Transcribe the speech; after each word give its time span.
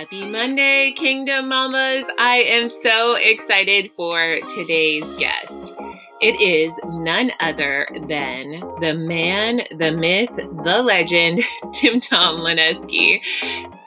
Happy 0.00 0.24
Monday, 0.24 0.92
Kingdom 0.92 1.48
Mamas. 1.48 2.06
I 2.18 2.36
am 2.36 2.70
so 2.70 3.16
excited 3.16 3.90
for 3.96 4.38
today's 4.54 5.04
guest. 5.18 5.76
It 6.22 6.40
is 6.40 6.72
none 6.86 7.32
other 7.38 7.86
than 8.08 8.62
the 8.80 8.94
man, 8.94 9.60
the 9.76 9.92
myth, 9.92 10.34
the 10.64 10.80
legend, 10.82 11.42
Tim 11.74 12.00
Tom 12.00 12.38
Lineski. 12.38 13.20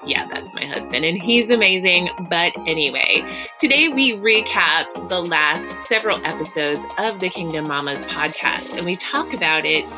Yeah, 0.05 0.27
that's 0.31 0.53
my 0.53 0.67
husband, 0.67 1.03
and 1.03 1.19
he's 1.19 1.49
amazing. 1.49 2.09
But 2.29 2.51
anyway, 2.67 3.25
today 3.59 3.89
we 3.89 4.13
recap 4.13 5.09
the 5.09 5.19
last 5.19 5.69
several 5.87 6.23
episodes 6.23 6.81
of 6.99 7.21
the 7.21 7.29
Kingdom 7.29 7.67
Mamas 7.67 8.03
podcast, 8.03 8.77
and 8.77 8.85
we 8.85 8.97
talk 8.97 9.33
about 9.33 9.65
it 9.65 9.91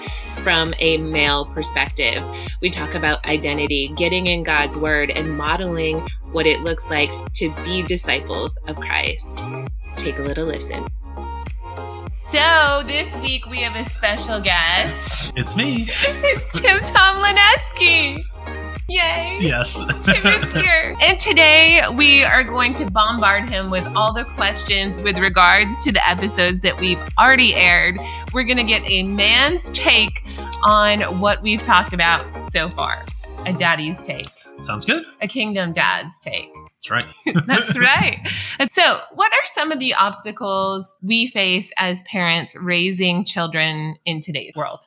from 0.46 0.75
a 0.77 0.98
male 0.98 1.48
perspective. 1.48 2.23
We 2.61 2.70
talk 2.70 2.93
about 2.93 3.25
identity, 3.25 3.91
getting 3.96 4.28
in 4.28 4.43
God's 4.43 4.78
word, 4.78 5.10
and 5.10 5.36
modeling 5.36 6.07
what 6.33 6.46
it 6.46 6.60
looks 6.60 6.88
like 6.88 7.10
to 7.33 7.52
be 7.64 7.82
disciples 7.82 8.55
of 8.68 8.75
Christ. 8.75 9.42
Take 9.97 10.19
a 10.19 10.21
little 10.21 10.46
listen. 10.46 10.86
So, 12.29 12.83
this 12.86 13.11
week 13.21 13.47
we 13.47 13.57
have 13.61 13.75
a 13.75 13.89
special 13.89 14.39
guest. 14.39 15.33
It's 15.36 15.55
me. 15.55 15.89
It's 16.05 16.60
Tim 16.60 16.80
Tom 16.82 17.24
Lineski. 17.24 18.24
Yay. 18.88 19.39
Yes. 19.41 19.74
Tim 20.05 20.27
is 20.27 20.52
here. 20.54 20.96
And 21.02 21.18
today 21.18 21.82
we 21.96 22.24
are 22.24 22.43
going 22.43 22.75
to 22.75 22.86
bombard 22.91 23.50
him 23.50 23.71
with 23.71 23.88
all 23.96 24.14
the 24.14 24.25
questions 24.25 25.02
with 25.02 25.18
regards 25.18 25.80
to 25.80 25.91
the 25.91 26.07
episodes 26.07 26.60
that 26.61 26.80
we've 26.80 27.02
already 27.18 27.55
aired. 27.55 27.97
We're 28.32 28.43
going 28.43 28.57
to 28.57 28.64
get 28.64 28.83
a 28.86 29.02
man's 29.02 29.71
take 29.71 30.25
on 30.65 31.01
what 31.19 31.42
we've 31.42 31.61
talked 31.61 31.93
about 31.93 32.25
so 32.52 32.69
far. 32.69 33.05
A 33.45 33.53
daddy's 33.53 33.97
take, 34.02 34.28
Sounds 34.61 34.83
good. 34.83 35.03
a 35.22 35.28
kingdom 35.28 35.73
dad's 35.73 36.19
take. 36.19 36.52
That's 36.53 36.89
right. 36.89 37.05
That's 37.47 37.78
right. 37.80 38.19
And 38.58 38.71
so, 38.71 38.99
what 39.13 39.31
are 39.31 39.45
some 39.45 39.71
of 39.71 39.80
the 39.80 39.93
obstacles 39.93 40.95
we 41.03 41.27
face 41.27 41.71
as 41.77 42.02
parents 42.02 42.55
raising 42.55 43.23
children 43.23 43.95
in 44.05 44.21
today's 44.21 44.53
world? 44.55 44.80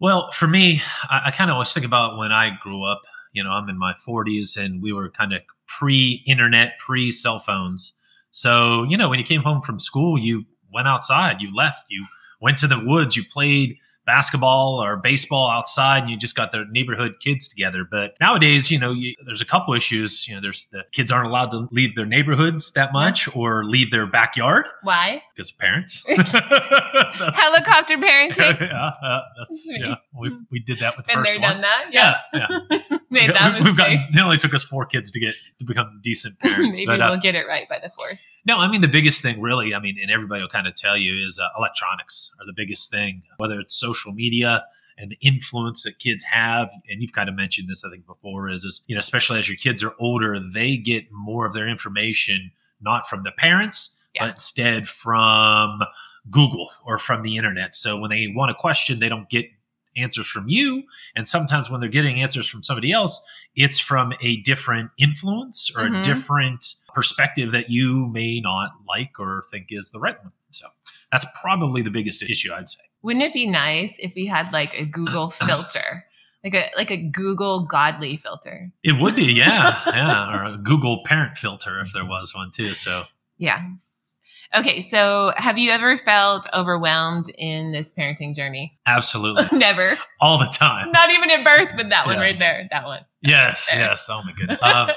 Well, 0.00 0.30
for 0.32 0.46
me, 0.46 0.80
I, 1.10 1.22
I 1.26 1.30
kind 1.30 1.50
of 1.50 1.54
always 1.54 1.72
think 1.72 1.84
about 1.84 2.16
when 2.18 2.32
I 2.32 2.50
grew 2.62 2.84
up. 2.84 3.02
You 3.32 3.44
know, 3.44 3.50
I'm 3.50 3.68
in 3.68 3.78
my 3.78 3.92
40s 4.06 4.56
and 4.56 4.82
we 4.82 4.92
were 4.92 5.10
kind 5.10 5.34
of 5.34 5.42
pre 5.66 6.22
internet, 6.26 6.78
pre 6.78 7.10
cell 7.10 7.38
phones. 7.38 7.92
So, 8.30 8.84
you 8.84 8.96
know, 8.96 9.08
when 9.08 9.18
you 9.18 9.24
came 9.24 9.42
home 9.42 9.60
from 9.60 9.78
school, 9.78 10.18
you 10.18 10.44
went 10.72 10.88
outside, 10.88 11.36
you 11.40 11.54
left, 11.54 11.86
you 11.90 12.06
went 12.40 12.56
to 12.58 12.66
the 12.66 12.78
woods, 12.78 13.16
you 13.16 13.24
played 13.24 13.76
basketball 14.08 14.82
or 14.82 14.96
baseball 14.96 15.50
outside 15.50 15.98
and 16.02 16.10
you 16.10 16.16
just 16.16 16.34
got 16.34 16.50
the 16.50 16.64
neighborhood 16.70 17.12
kids 17.20 17.46
together 17.46 17.84
but 17.88 18.14
nowadays 18.20 18.70
you 18.70 18.78
know 18.78 18.90
you, 18.90 19.14
there's 19.26 19.42
a 19.42 19.44
couple 19.44 19.74
issues 19.74 20.26
you 20.26 20.34
know 20.34 20.40
there's 20.40 20.66
the 20.72 20.82
kids 20.92 21.10
aren't 21.12 21.26
allowed 21.28 21.50
to 21.50 21.68
leave 21.70 21.94
their 21.94 22.06
neighborhoods 22.06 22.72
that 22.72 22.90
much 22.92 23.28
or 23.36 23.64
leave 23.66 23.90
their 23.90 24.06
backyard 24.06 24.64
Why? 24.82 25.22
because 25.36 25.50
of 25.50 25.58
parents 25.58 26.04
Helicopter 27.34 27.96
parenting. 27.98 28.60
yeah, 28.60 28.90
uh, 29.02 29.20
that's 29.38 29.66
yeah. 29.68 29.94
We 30.18 30.30
we 30.50 30.58
did 30.60 30.78
that 30.80 30.96
with 30.96 31.06
the 31.06 31.12
Been 31.14 31.24
first 31.24 31.32
there, 31.32 31.40
one. 31.40 31.52
done 31.52 31.60
that. 31.62 31.86
Yeah, 31.92 32.16
yeah. 32.32 32.98
Made 33.10 33.34
that 33.34 33.58
We- 33.58 33.64
We've 33.64 33.76
got. 33.76 33.90
It 33.92 34.00
only 34.20 34.36
took 34.38 34.54
us 34.54 34.62
four 34.64 34.86
kids 34.86 35.10
to 35.10 35.20
get 35.20 35.34
to 35.58 35.64
become 35.64 36.00
decent 36.02 36.38
parents. 36.40 36.78
Maybe 36.78 36.86
but, 36.86 37.00
uh, 37.00 37.06
we'll 37.10 37.20
get 37.20 37.34
it 37.34 37.46
right 37.46 37.68
by 37.68 37.78
the 37.82 37.90
fourth. 37.90 38.18
No, 38.48 38.56
I 38.58 38.66
mean 38.68 38.80
the 38.80 38.88
biggest 38.88 39.22
thing, 39.22 39.40
really. 39.40 39.74
I 39.74 39.78
mean, 39.78 39.96
and 40.02 40.10
everybody 40.10 40.40
will 40.42 40.48
kind 40.48 40.66
of 40.66 40.74
tell 40.74 40.96
you 40.96 41.24
is 41.24 41.38
uh, 41.38 41.46
electronics 41.58 42.32
are 42.40 42.46
the 42.46 42.54
biggest 42.56 42.90
thing. 42.90 43.22
Whether 43.36 43.60
it's 43.60 43.74
social 43.74 44.12
media 44.12 44.64
and 44.96 45.10
the 45.12 45.18
influence 45.20 45.84
that 45.84 45.98
kids 46.00 46.24
have, 46.24 46.70
and 46.90 47.00
you've 47.00 47.12
kind 47.12 47.28
of 47.28 47.36
mentioned 47.36 47.68
this, 47.68 47.84
I 47.84 47.90
think, 47.90 48.06
before. 48.06 48.48
Is 48.48 48.64
is 48.64 48.80
you 48.88 48.94
know, 48.96 49.00
especially 49.00 49.38
as 49.38 49.48
your 49.48 49.56
kids 49.56 49.82
are 49.84 49.94
older, 50.00 50.40
they 50.40 50.76
get 50.76 51.04
more 51.12 51.46
of 51.46 51.52
their 51.52 51.68
information 51.68 52.50
not 52.80 53.06
from 53.08 53.22
the 53.24 53.32
parents, 53.32 53.96
Yeah. 54.14 54.24
but 54.26 54.30
instead 54.34 54.88
from 54.88 55.80
Google 56.30 56.70
or 56.84 56.96
from 56.98 57.22
the 57.22 57.36
internet. 57.36 57.74
So 57.74 57.98
when 58.00 58.10
they 58.10 58.32
want 58.34 58.50
a 58.50 58.54
question, 58.54 58.98
they 59.00 59.08
don't 59.08 59.28
get 59.28 59.46
answers 59.98 60.26
from 60.26 60.48
you. 60.48 60.82
And 61.16 61.26
sometimes 61.26 61.68
when 61.70 61.80
they're 61.80 61.88
getting 61.90 62.20
answers 62.22 62.48
from 62.48 62.62
somebody 62.62 62.92
else, 62.92 63.20
it's 63.56 63.78
from 63.78 64.12
a 64.20 64.36
different 64.42 64.90
influence 64.98 65.70
or 65.76 65.82
Mhm. 65.82 66.00
a 66.00 66.02
different 66.02 66.74
perspective 66.94 67.50
that 67.52 67.70
you 67.70 68.08
may 68.08 68.40
not 68.40 68.70
like 68.88 69.18
or 69.18 69.42
think 69.50 69.66
is 69.70 69.90
the 69.90 69.98
right 69.98 70.22
one. 70.22 70.32
So 70.50 70.66
that's 71.12 71.26
probably 71.40 71.82
the 71.82 71.90
biggest 71.90 72.22
issue, 72.22 72.52
I'd 72.52 72.68
say. 72.68 72.80
Wouldn't 73.02 73.24
it 73.24 73.32
be 73.32 73.46
nice 73.46 73.92
if 73.98 74.12
we 74.16 74.26
had 74.26 74.52
like 74.52 74.74
a 74.78 74.84
Google 74.84 75.30
filter, 75.46 76.04
like 76.42 76.54
a 76.54 76.70
like 76.76 76.90
a 76.90 76.96
Google 76.96 77.66
godly 77.66 78.16
filter? 78.16 78.72
It 78.82 79.00
would 79.00 79.14
be, 79.14 79.26
yeah, 79.32 79.80
yeah, 79.86 80.34
or 80.34 80.44
a 80.54 80.56
Google 80.56 81.02
parent 81.04 81.36
filter 81.36 81.78
if 81.80 81.92
there 81.92 82.04
was 82.04 82.34
one 82.34 82.50
too. 82.50 82.74
So 82.74 83.04
Yeah. 83.36 83.62
Okay, 84.54 84.80
so 84.80 85.28
have 85.36 85.58
you 85.58 85.70
ever 85.70 85.98
felt 85.98 86.46
overwhelmed 86.54 87.26
in 87.36 87.70
this 87.72 87.92
parenting 87.92 88.34
journey? 88.34 88.72
absolutely, 88.86 89.44
Never. 89.58 89.98
all 90.20 90.38
the 90.38 90.46
time. 90.46 90.90
Not 90.90 91.10
even 91.10 91.30
at 91.30 91.44
birth, 91.44 91.68
but 91.76 91.90
that 91.90 92.06
one 92.06 92.18
right 92.18 92.34
there. 92.38 92.66
That 92.70 92.84
one. 92.84 93.00
Yes, 93.20 93.68
yes. 93.72 94.06
Oh 94.08 94.22
my 94.24 94.32
goodness. 94.32 94.62
Um, 94.64 94.88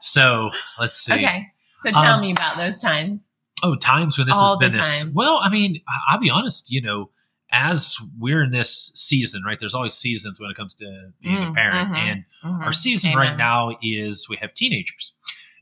so 0.00 0.50
let's 0.78 0.98
see. 0.98 1.12
okay. 1.12 1.48
So 1.82 1.90
tell 1.92 2.14
Um, 2.14 2.22
me 2.22 2.32
about 2.32 2.56
those 2.56 2.80
times. 2.80 3.28
Oh, 3.62 3.74
times 3.74 4.16
when 4.16 4.26
this 4.26 4.36
All 4.36 4.52
has 4.52 4.58
been 4.58 4.72
the 4.72 4.78
this. 4.78 5.02
times. 5.02 5.14
Well, 5.14 5.38
I 5.42 5.50
mean, 5.50 5.80
I'll 6.08 6.18
be 6.18 6.30
honest. 6.30 6.70
You 6.70 6.80
know, 6.80 7.10
as 7.50 7.96
we're 8.18 8.42
in 8.42 8.50
this 8.52 8.90
season, 8.94 9.42
right? 9.44 9.58
There's 9.60 9.74
always 9.74 9.92
seasons 9.94 10.40
when 10.40 10.50
it 10.50 10.56
comes 10.56 10.74
to 10.76 11.12
being 11.20 11.42
a 11.42 11.46
Mm, 11.48 11.54
parent, 11.54 11.90
mhm. 11.90 11.96
and 11.96 12.24
Mhm. 12.42 12.64
our 12.64 12.72
season 12.72 13.12
Amen. 13.12 13.28
right 13.28 13.36
now 13.36 13.76
is 13.82 14.28
we 14.30 14.36
have 14.36 14.54
teenagers, 14.54 15.12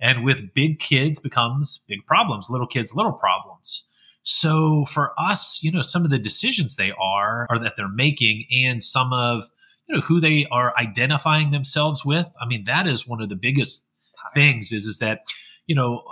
and 0.02 0.24
with 0.24 0.52
big 0.52 0.80
kids 0.80 1.18
becomes 1.20 1.82
big 1.88 2.04
problems. 2.06 2.50
Little 2.50 2.66
kids, 2.66 2.94
little 2.94 3.12
problems. 3.12 3.86
So 4.24 4.84
for 4.84 5.12
us, 5.18 5.60
you 5.62 5.70
know, 5.72 5.82
some 5.82 6.04
of 6.04 6.10
the 6.10 6.18
decisions 6.18 6.76
they 6.76 6.92
are 7.00 7.46
or 7.48 7.58
that 7.58 7.74
they're 7.76 7.88
making, 7.88 8.44
and 8.52 8.82
some 8.82 9.12
of 9.12 9.44
you 9.88 9.94
know 9.94 10.00
who 10.02 10.20
they 10.20 10.46
are 10.50 10.74
identifying 10.76 11.52
themselves 11.52 12.04
with. 12.04 12.28
I 12.40 12.46
mean, 12.46 12.64
that 12.64 12.86
is 12.86 13.08
one 13.08 13.22
of 13.22 13.28
the 13.30 13.36
biggest 13.36 13.88
things. 14.34 14.72
Is 14.72 14.84
is 14.84 14.98
that 14.98 15.20
you 15.66 15.74
know 15.74 16.02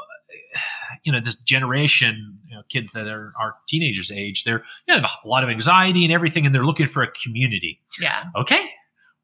you 1.04 1.12
know 1.12 1.20
this 1.20 1.36
generation 1.36 2.38
you 2.48 2.56
know 2.56 2.62
kids 2.68 2.92
that 2.92 3.06
are, 3.08 3.32
are 3.40 3.54
teenagers 3.68 4.10
age 4.10 4.44
they're 4.44 4.62
you 4.86 4.94
know, 4.94 5.00
have 5.00 5.10
a 5.24 5.28
lot 5.28 5.44
of 5.44 5.50
anxiety 5.50 6.04
and 6.04 6.12
everything 6.12 6.44
and 6.44 6.54
they're 6.54 6.66
looking 6.66 6.86
for 6.86 7.02
a 7.02 7.10
community 7.12 7.80
Yeah. 8.00 8.24
okay 8.36 8.70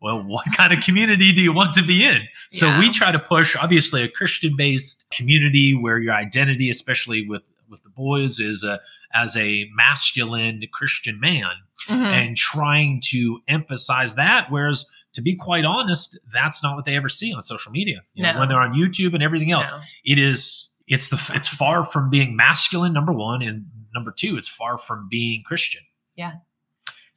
well 0.06 0.22
what 0.22 0.44
kind 0.56 0.72
of 0.72 0.78
community 0.82 1.32
do 1.32 1.40
you 1.42 1.52
want 1.52 1.74
to 1.74 1.82
be 1.82 2.04
in 2.04 2.20
so 2.50 2.66
Yeah. 2.66 2.78
we 2.78 2.90
try 2.90 3.10
to 3.12 3.18
push 3.18 3.56
obviously 3.56 4.02
a 4.02 4.08
christian 4.08 4.54
based 4.56 5.06
community 5.10 5.74
where 5.74 5.98
your 5.98 6.14
identity 6.14 6.70
especially 6.70 7.26
with 7.28 7.42
with 7.68 7.82
the 7.82 7.90
boys 7.90 8.38
is 8.40 8.62
a 8.64 8.80
as 9.12 9.36
a 9.36 9.64
masculine 9.74 10.62
christian 10.72 11.18
man 11.20 11.50
Mhm. 11.88 12.02
and 12.18 12.36
trying 12.36 13.00
to 13.12 13.40
emphasize 13.48 14.14
that 14.16 14.50
whereas 14.50 14.84
to 15.14 15.22
be 15.22 15.34
quite 15.34 15.64
honest 15.64 16.18
that's 16.32 16.62
not 16.62 16.74
what 16.76 16.84
they 16.84 16.96
ever 16.96 17.08
see 17.08 17.32
on 17.32 17.40
social 17.40 17.72
media 17.72 18.02
you 18.14 18.22
know, 18.22 18.38
when 18.38 18.48
they're 18.48 18.60
on 18.60 18.72
youtube 18.74 19.14
and 19.14 19.22
everything 19.22 19.50
else 19.52 19.70
No. 19.72 19.80
it 20.04 20.18
is 20.18 20.70
it's 20.88 21.08
the 21.08 21.18
it's 21.34 21.48
far 21.48 21.84
from 21.84 22.10
being 22.10 22.36
masculine 22.36 22.92
number 22.92 23.12
one 23.12 23.40
and 23.42 23.66
number 23.94 24.12
two 24.12 24.36
it's 24.36 24.48
far 24.48 24.78
from 24.78 25.08
being 25.08 25.42
christian 25.44 25.82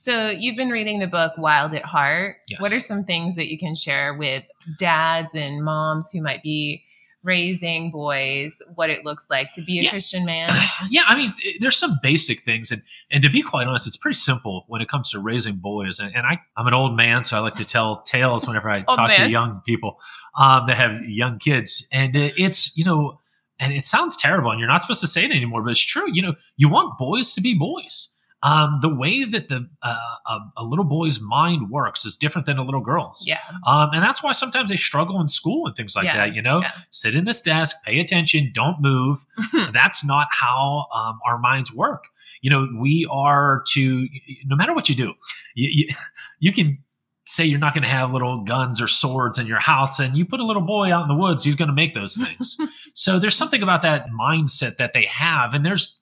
So 0.01 0.29
you've 0.29 0.55
been 0.55 0.69
reading 0.69 0.99
the 0.99 1.07
book 1.07 1.33
Wild 1.37 1.73
at 1.73 1.83
Heart. 1.83 2.37
Yes. 2.47 2.61
What 2.61 2.71
are 2.71 2.79
some 2.79 3.03
things 3.03 3.35
that 3.35 3.51
you 3.51 3.59
can 3.59 3.75
share 3.75 4.13
with 4.13 4.45
dads 4.77 5.35
and 5.35 5.61
moms 5.61 6.09
who 6.09 6.21
might 6.21 6.41
be 6.41 6.85
raising 7.21 7.91
boys? 7.91 8.53
What 8.75 8.89
it 8.89 9.03
looks 9.03 9.25
like 9.29 9.51
to 9.55 9.61
be 9.61 9.77
a 9.79 9.83
Yeah. 9.83 9.89
Christian 9.89 10.23
man? 10.33 10.49
yeah 10.89 11.01
i 11.07 11.17
mean 11.17 11.33
there's 11.59 11.75
some 11.75 11.99
basic 12.01 12.43
things 12.43 12.71
and 12.71 12.81
and 13.11 13.21
to 13.21 13.29
be 13.29 13.41
quite 13.41 13.67
honest 13.67 13.85
it's 13.87 13.97
pretty 13.97 14.15
simple 14.15 14.63
when 14.69 14.81
it 14.81 14.87
comes 14.87 15.09
to 15.09 15.19
raising 15.19 15.55
boys 15.57 15.99
and, 15.99 16.15
and 16.15 16.25
i 16.25 16.39
i'm 16.55 16.65
an 16.67 16.73
old 16.73 16.95
man 16.95 17.21
so 17.21 17.35
i 17.35 17.39
like 17.41 17.55
to 17.55 17.65
tell 17.65 18.01
tales 18.03 18.47
whenever 18.47 18.69
i 18.69 18.79
talk 18.95 19.13
to 19.13 19.29
young 19.29 19.61
people 19.65 19.99
um, 20.37 20.65
that 20.67 20.77
have 20.77 21.01
young 21.03 21.37
kids 21.39 21.85
and 21.91 22.15
uh, 22.15 22.29
it's 22.37 22.77
you 22.77 22.85
know 22.85 23.19
and 23.59 23.73
it 23.73 23.83
sounds 23.83 24.15
terrible 24.15 24.49
and 24.51 24.59
you're 24.61 24.69
not 24.69 24.81
supposed 24.81 25.01
to 25.01 25.07
say 25.07 25.25
it 25.25 25.31
anymore 25.31 25.61
but 25.61 25.71
it's 25.71 25.81
true 25.81 26.05
you 26.13 26.21
know 26.21 26.33
you 26.55 26.69
want 26.69 26.97
boys 26.97 27.33
to 27.33 27.41
be 27.41 27.53
boys 27.53 28.07
um, 28.41 28.79
the 28.81 28.89
way 28.89 29.25
that 29.25 29.49
the 29.49 29.67
uh, 29.81 30.15
a, 30.27 30.39
a 30.57 30.63
little 30.63 30.85
boy's 30.85 31.19
mind 31.19 31.69
works 31.69 32.05
is 32.05 32.15
different 32.15 32.45
than 32.45 32.57
a 32.57 32.63
little 32.63 32.79
girl's 32.81 33.25
yeah. 33.27 33.39
um, 33.67 33.89
and 33.93 34.01
that's 34.01 34.23
why 34.23 34.31
sometimes 34.31 34.69
they 34.69 34.77
struggle 34.77 35.19
in 35.19 35.27
school 35.27 35.65
and 35.67 35.75
things 35.75 35.95
like 35.95 36.05
Yeah, 36.05 36.17
that. 36.17 36.35
You 36.35 36.41
know, 36.41 36.61
yeah. 36.61 36.71
sit 36.91 37.15
in 37.15 37.25
this 37.25 37.41
desk, 37.41 37.75
pay 37.85 37.99
attention, 37.99 38.51
don't 38.53 38.77
move. 38.81 39.25
that's 39.73 40.05
not 40.05 40.27
how 40.31 40.87
um, 40.93 41.19
our 41.27 41.37
minds 41.37 41.73
work. 41.73 42.05
You 42.41 42.49
know, 42.49 42.67
we 42.79 43.07
are 43.11 43.63
to 43.73 44.07
no 44.45 44.55
matter 44.55 44.73
what 44.73 44.87
you 44.89 44.95
do, 44.95 45.13
you 45.55 45.69
you, 45.87 45.95
you 46.39 46.53
can 46.53 46.77
say 47.25 47.45
you're 47.45 47.59
not 47.59 47.73
going 47.73 47.83
to 47.83 47.89
have 47.89 48.11
little 48.11 48.43
guns 48.43 48.81
or 48.81 48.87
swords 48.87 49.37
in 49.37 49.45
your 49.45 49.59
house, 49.59 49.99
and 49.99 50.17
you 50.17 50.25
put 50.25 50.39
a 50.39 50.45
little 50.45 50.61
boy 50.63 50.91
out 50.91 51.03
in 51.03 51.07
the 51.07 51.15
woods, 51.15 51.43
he's 51.43 51.55
going 51.55 51.67
to 51.67 51.73
make 51.73 51.93
those 51.93 52.17
things. 52.23 52.57
so 52.93 53.19
there's 53.19 53.35
something 53.35 53.61
about 53.61 53.81
that 53.81 54.07
mindset 54.19 54.77
that 54.77 54.93
they 54.93 55.05
have, 55.05 55.53
and 55.53 55.65
there's 55.65 55.97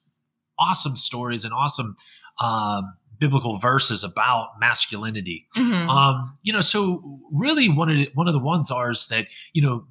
awesome 0.58 0.96
stories 0.96 1.44
and 1.44 1.52
awesome. 1.52 1.94
Um, 2.40 2.94
biblical 3.18 3.58
verses 3.58 4.04
about 4.04 4.50
masculinity 4.60 5.48
Mhm. 5.56 5.88
um, 5.88 6.38
you 6.42 6.52
know, 6.52 6.60
so 6.60 7.20
really 7.32 7.68
one 7.68 7.90
of 7.90 7.96
the, 7.96 8.08
one 8.14 8.28
of 8.28 8.32
the 8.32 8.38
ones 8.38 8.70
are 8.70 8.90
is 8.92 9.08
that 9.08 9.26
you 9.52 9.60
know 9.60 9.84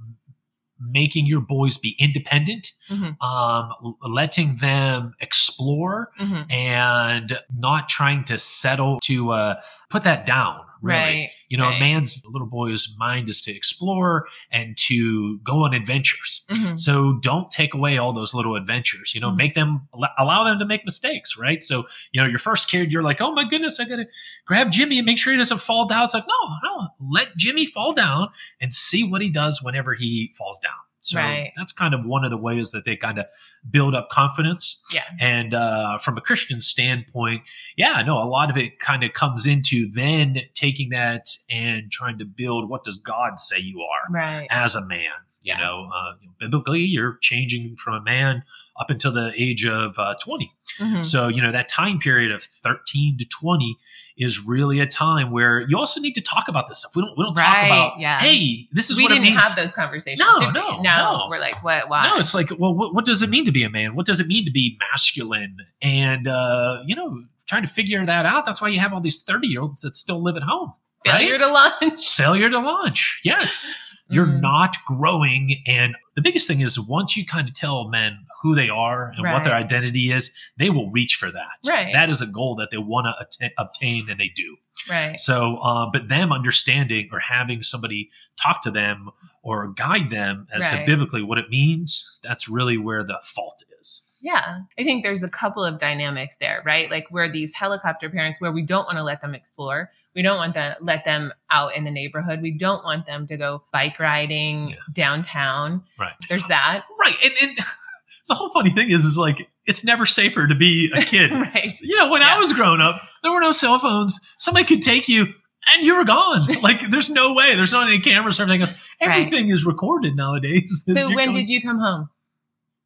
making 0.80 1.26
your 1.26 1.42
boys 1.42 1.78
be 1.78 1.96
independent, 2.00 2.72
Mhm. 2.90 3.20
um, 3.22 3.96
letting 4.02 4.58
them 4.58 5.14
explore, 5.20 6.12
Mhm. 6.20 6.52
and 6.52 7.40
not 7.54 7.90
trying 7.90 8.24
to 8.26 8.38
settle 8.38 9.00
to 9.02 9.32
uh, 9.32 9.62
put 9.90 10.04
that 10.04 10.26
down. 10.26 10.62
Really, 10.82 11.00
Right. 11.00 11.30
you 11.50 11.58
know, 11.58 11.66
right. 11.68 11.78
a 11.78 11.80
man's 11.80 12.18
a 12.24 12.30
little 12.30 12.48
boy's 12.48 12.88
mind 12.98 13.30
is 13.30 13.42
to 13.42 13.52
explore 13.56 14.28
and 14.52 14.76
to 14.88 15.40
go 15.40 15.64
on 15.66 15.74
adventures. 15.74 16.44
Mhm. 16.50 16.80
So 16.80 17.14
don't 17.22 17.50
take 17.50 17.74
away 17.74 17.98
all 17.98 18.14
those 18.14 18.34
little 18.34 18.56
adventures. 18.56 19.14
You 19.16 19.22
know, 19.22 19.32
Mhm. 19.32 19.38
make 19.38 19.56
them 19.56 19.88
allow 20.18 20.44
them 20.44 20.60
to 20.60 20.66
make 20.66 20.86
mistakes, 20.86 21.38
right? 21.38 21.62
So 21.64 21.88
you 22.12 22.22
know, 22.22 22.28
your 22.28 22.40
first 22.40 22.70
kid, 22.70 22.92
you're 22.92 23.04
like, 23.04 23.22
oh 23.22 23.32
my 23.34 23.44
goodness, 23.44 23.80
I 23.80 23.86
gotta 23.86 24.06
grab 24.46 24.72
Jimmy 24.72 24.98
and 25.00 25.06
make 25.06 25.18
sure 25.18 25.34
he 25.34 25.38
doesn't 25.38 25.60
fall 25.62 25.88
down. 25.88 26.06
It's 26.06 26.14
like, 26.14 26.26
no, 26.28 26.58
no, 26.70 26.88
let 27.12 27.36
Jimmy 27.38 27.66
fall 27.66 27.94
down 27.94 28.30
and 28.62 28.72
see 28.72 29.04
what 29.04 29.22
he 29.22 29.30
does 29.30 29.62
whenever 29.62 29.94
he 29.94 30.34
falls 30.38 30.60
down. 30.60 30.74
So 31.02 31.20
Right. 31.20 31.52
that's 31.56 31.72
kind 31.72 31.94
of 31.94 32.06
one 32.06 32.24
of 32.26 32.32
the 32.32 32.38
ways 32.38 32.72
that 32.72 32.84
they 32.86 32.96
kind 32.96 33.20
of 33.20 33.26
build 33.70 33.96
up 33.96 34.10
confidence. 34.10 34.82
Yeah. 34.92 35.04
And 35.20 35.54
uh, 35.54 35.98
from 36.00 36.18
a 36.18 36.22
Christian 36.22 36.60
standpoint, 36.60 37.44
yeah, 37.78 38.02
no, 38.02 38.18
a 38.18 38.26
lot 38.26 38.50
of 38.50 38.58
it 38.58 38.80
kind 38.80 39.04
of 39.04 39.14
comes 39.14 39.46
into 39.46 39.90
then 39.92 40.40
taking 40.54 40.90
that 40.90 41.28
and 41.50 41.92
trying 41.92 42.18
to 42.20 42.26
build 42.26 42.70
what 42.70 42.84
does 42.84 42.98
God 42.98 43.40
say 43.40 43.60
you 43.60 43.82
are 43.82 44.12
Right. 44.12 44.48
as 44.50 44.76
a 44.76 44.86
man. 44.86 45.12
You 45.44 45.54
Yeah. 45.54 45.60
know, 45.60 45.90
uh, 45.96 46.14
biblically, 46.40 46.82
you're 46.82 47.18
changing 47.22 47.76
from 47.78 47.94
a 47.96 48.02
man 48.02 48.44
up 48.80 48.90
until 48.90 49.12
the 49.12 49.32
age 49.36 49.66
of 49.66 49.98
uh, 49.98 50.14
20. 50.22 50.52
Mhm. 50.80 51.06
So, 51.06 51.28
you 51.30 51.42
know, 51.42 51.52
that 51.52 51.68
time 51.70 51.98
period 52.00 52.32
of 52.32 52.44
13 52.44 53.18
to 53.18 53.26
20 53.26 53.76
is 54.18 54.44
really 54.46 54.80
a 54.80 54.86
time 54.86 55.32
where 55.32 55.62
you 55.62 55.78
also 55.78 56.00
need 56.02 56.14
to 56.14 56.22
talk 56.22 56.48
about 56.48 56.68
this 56.68 56.80
stuff. 56.80 56.92
We 56.96 57.02
don't, 57.04 57.18
we 57.18 57.24
don't 57.24 57.34
talk 57.36 57.46
Right, 57.46 57.66
about, 57.68 58.00
yeah. 58.00 58.20
hey, 58.20 58.68
this 58.72 58.90
is 58.90 58.98
we 58.98 59.04
what 59.04 59.10
didn't 59.10 59.24
means. 59.24 59.42
have 59.42 59.56
those 59.56 59.74
conversations. 59.74 60.20
No, 60.20 60.48
we? 60.48 60.52
no, 60.54 60.78
no. 60.78 60.82
no. 60.82 61.28
We're 61.30 61.40
like, 61.40 61.64
what? 61.64 61.90
Why? 61.90 62.08
No, 62.10 62.18
it's 62.18 62.34
like, 62.34 62.50
well, 62.60 62.74
what, 62.74 62.94
what 62.94 63.06
does 63.06 63.22
it 63.22 63.30
mean 63.30 63.46
to 63.46 63.52
be 63.52 63.64
a 63.64 63.70
man? 63.70 63.96
What 63.96 64.06
does 64.06 64.20
it 64.20 64.28
mean 64.28 64.46
to 64.46 64.52
be 64.52 64.78
masculine? 64.92 65.58
And, 65.82 66.28
uh, 66.28 66.82
you 66.86 66.96
know, 66.96 67.24
trying 67.48 67.62
to 67.66 67.68
figure 67.72 68.06
that 68.06 68.26
out. 68.26 68.46
That's 68.46 68.62
why 68.62 68.68
you 68.70 68.80
have 68.80 68.92
all 68.94 69.02
these 69.02 69.24
30 69.24 69.48
year 69.48 69.62
olds 69.62 69.82
that 69.82 69.96
still 69.96 70.22
live 70.22 70.36
at 70.36 70.44
home. 70.44 70.74
Failure 71.06 71.34
right? 71.34 71.40
to 71.42 71.52
launch. 71.88 72.16
Failure 72.16 72.50
to 72.50 72.60
launch. 72.60 73.22
Yes. 73.24 73.74
You're 74.10 74.26
Mhm. 74.28 74.42
not 74.42 74.78
growing. 74.86 75.62
And 75.66 75.96
the 76.16 76.22
biggest 76.22 76.48
thing 76.48 76.62
is 76.62 76.80
once 76.80 77.18
you 77.18 77.26
kind 77.26 77.48
of 77.48 77.54
tell 77.54 77.90
men 77.90 78.20
who 78.42 78.56
they 78.56 78.70
are 78.70 79.12
and 79.16 79.24
what 79.34 79.44
their 79.44 79.54
identity 79.56 80.12
is, 80.12 80.32
they 80.58 80.70
will 80.70 80.90
reach 80.92 81.16
for 81.16 81.32
that. 81.32 81.58
Right. 81.68 81.92
That 81.94 82.10
is 82.10 82.22
a 82.22 82.28
goal 82.28 82.56
that 82.56 82.70
they 82.72 82.78
want 82.78 83.08
to 83.08 83.16
atta- 83.20 83.54
obtain 83.58 84.10
and 84.10 84.20
they 84.20 84.30
do. 84.36 84.58
Right. 84.90 85.20
So, 85.20 85.58
uh, 85.58 85.88
but 85.92 86.08
them 86.08 86.32
understanding 86.32 87.10
or 87.12 87.20
having 87.20 87.62
somebody 87.62 88.10
talk 88.42 88.62
to 88.62 88.72
them 88.72 89.10
or 89.42 89.74
guide 89.74 90.10
them 90.12 90.48
as 90.54 90.68
to 90.70 90.86
biblically 90.86 91.24
what 91.24 91.38
it 91.38 91.50
means, 91.50 92.20
that's 92.24 92.48
really 92.48 92.78
where 92.78 93.04
the 93.04 93.20
fault 93.24 93.64
is. 93.82 94.04
Yeah. 94.22 94.62
I 94.80 94.84
think 94.84 95.04
there's 95.04 95.24
a 95.24 95.30
couple 95.30 95.64
of 95.64 95.78
dynamics 95.80 96.36
there, 96.40 96.62
right? 96.66 96.90
Like 96.90 97.06
we're 97.12 97.32
these 97.32 97.54
helicopter 97.54 98.10
parents 98.10 98.42
where 98.42 98.52
we 98.52 98.64
don't 98.64 98.86
want 98.86 98.98
to 98.98 99.04
let 99.04 99.22
them 99.22 99.36
explore. 99.36 99.92
We 100.16 100.22
don't 100.24 100.38
want 100.38 100.56
to 100.56 100.76
let 100.82 101.06
them 101.06 101.32
out 101.52 101.76
in 101.76 101.84
the 101.84 101.92
neighborhood. 101.92 102.42
We 102.42 102.58
don't 102.58 102.84
want 102.84 103.06
them 103.06 103.28
to 103.28 103.38
go 103.38 103.64
bike 103.72 104.00
riding 104.00 104.70
Yeah. 104.70 104.76
downtown. 104.94 105.84
Right. 106.00 106.14
There's 106.30 106.48
that. 106.48 106.84
Right. 107.00 107.16
And, 107.24 107.34
and 107.42 107.58
the 108.28 108.36
whole 108.36 108.50
funny 108.50 108.72
thing 108.72 108.90
is, 108.90 109.06
is 109.06 109.18
like, 109.18 109.48
it's 109.66 109.84
never 109.84 110.06
safer 110.06 110.48
to 110.48 110.56
be 110.56 110.92
a 110.96 111.02
kid. 111.04 111.32
right. 111.32 111.74
You 111.82 111.98
know, 111.98 112.10
when 112.10 112.22
I 112.24 112.38
was 112.40 112.54
growing 112.54 112.82
up, 112.82 113.02
there 113.24 113.32
were 113.32 113.42
no 113.42 113.52
cell 113.52 113.78
phones. 113.80 114.20
Somebody 114.40 114.66
could 114.66 114.82
take 114.82 115.08
you 115.08 115.26
and 115.68 115.86
you 115.86 115.96
were 115.96 116.06
gone. 116.06 116.48
like, 116.64 116.90
there's 116.90 117.10
no 117.10 117.34
way. 117.34 117.56
There's 117.56 117.72
not 117.72 117.88
any 117.88 118.00
cameras 118.00 118.40
or 118.40 118.44
everything 118.44 118.62
else. 118.62 118.72
Right. 119.02 119.10
Everything 119.12 119.50
is 119.50 119.66
recorded 119.66 120.16
nowadays. 120.16 120.84
So 120.88 121.14
when 121.14 121.34
did 121.34 121.50
you 121.50 121.62
come 121.62 121.80
home? 121.80 122.10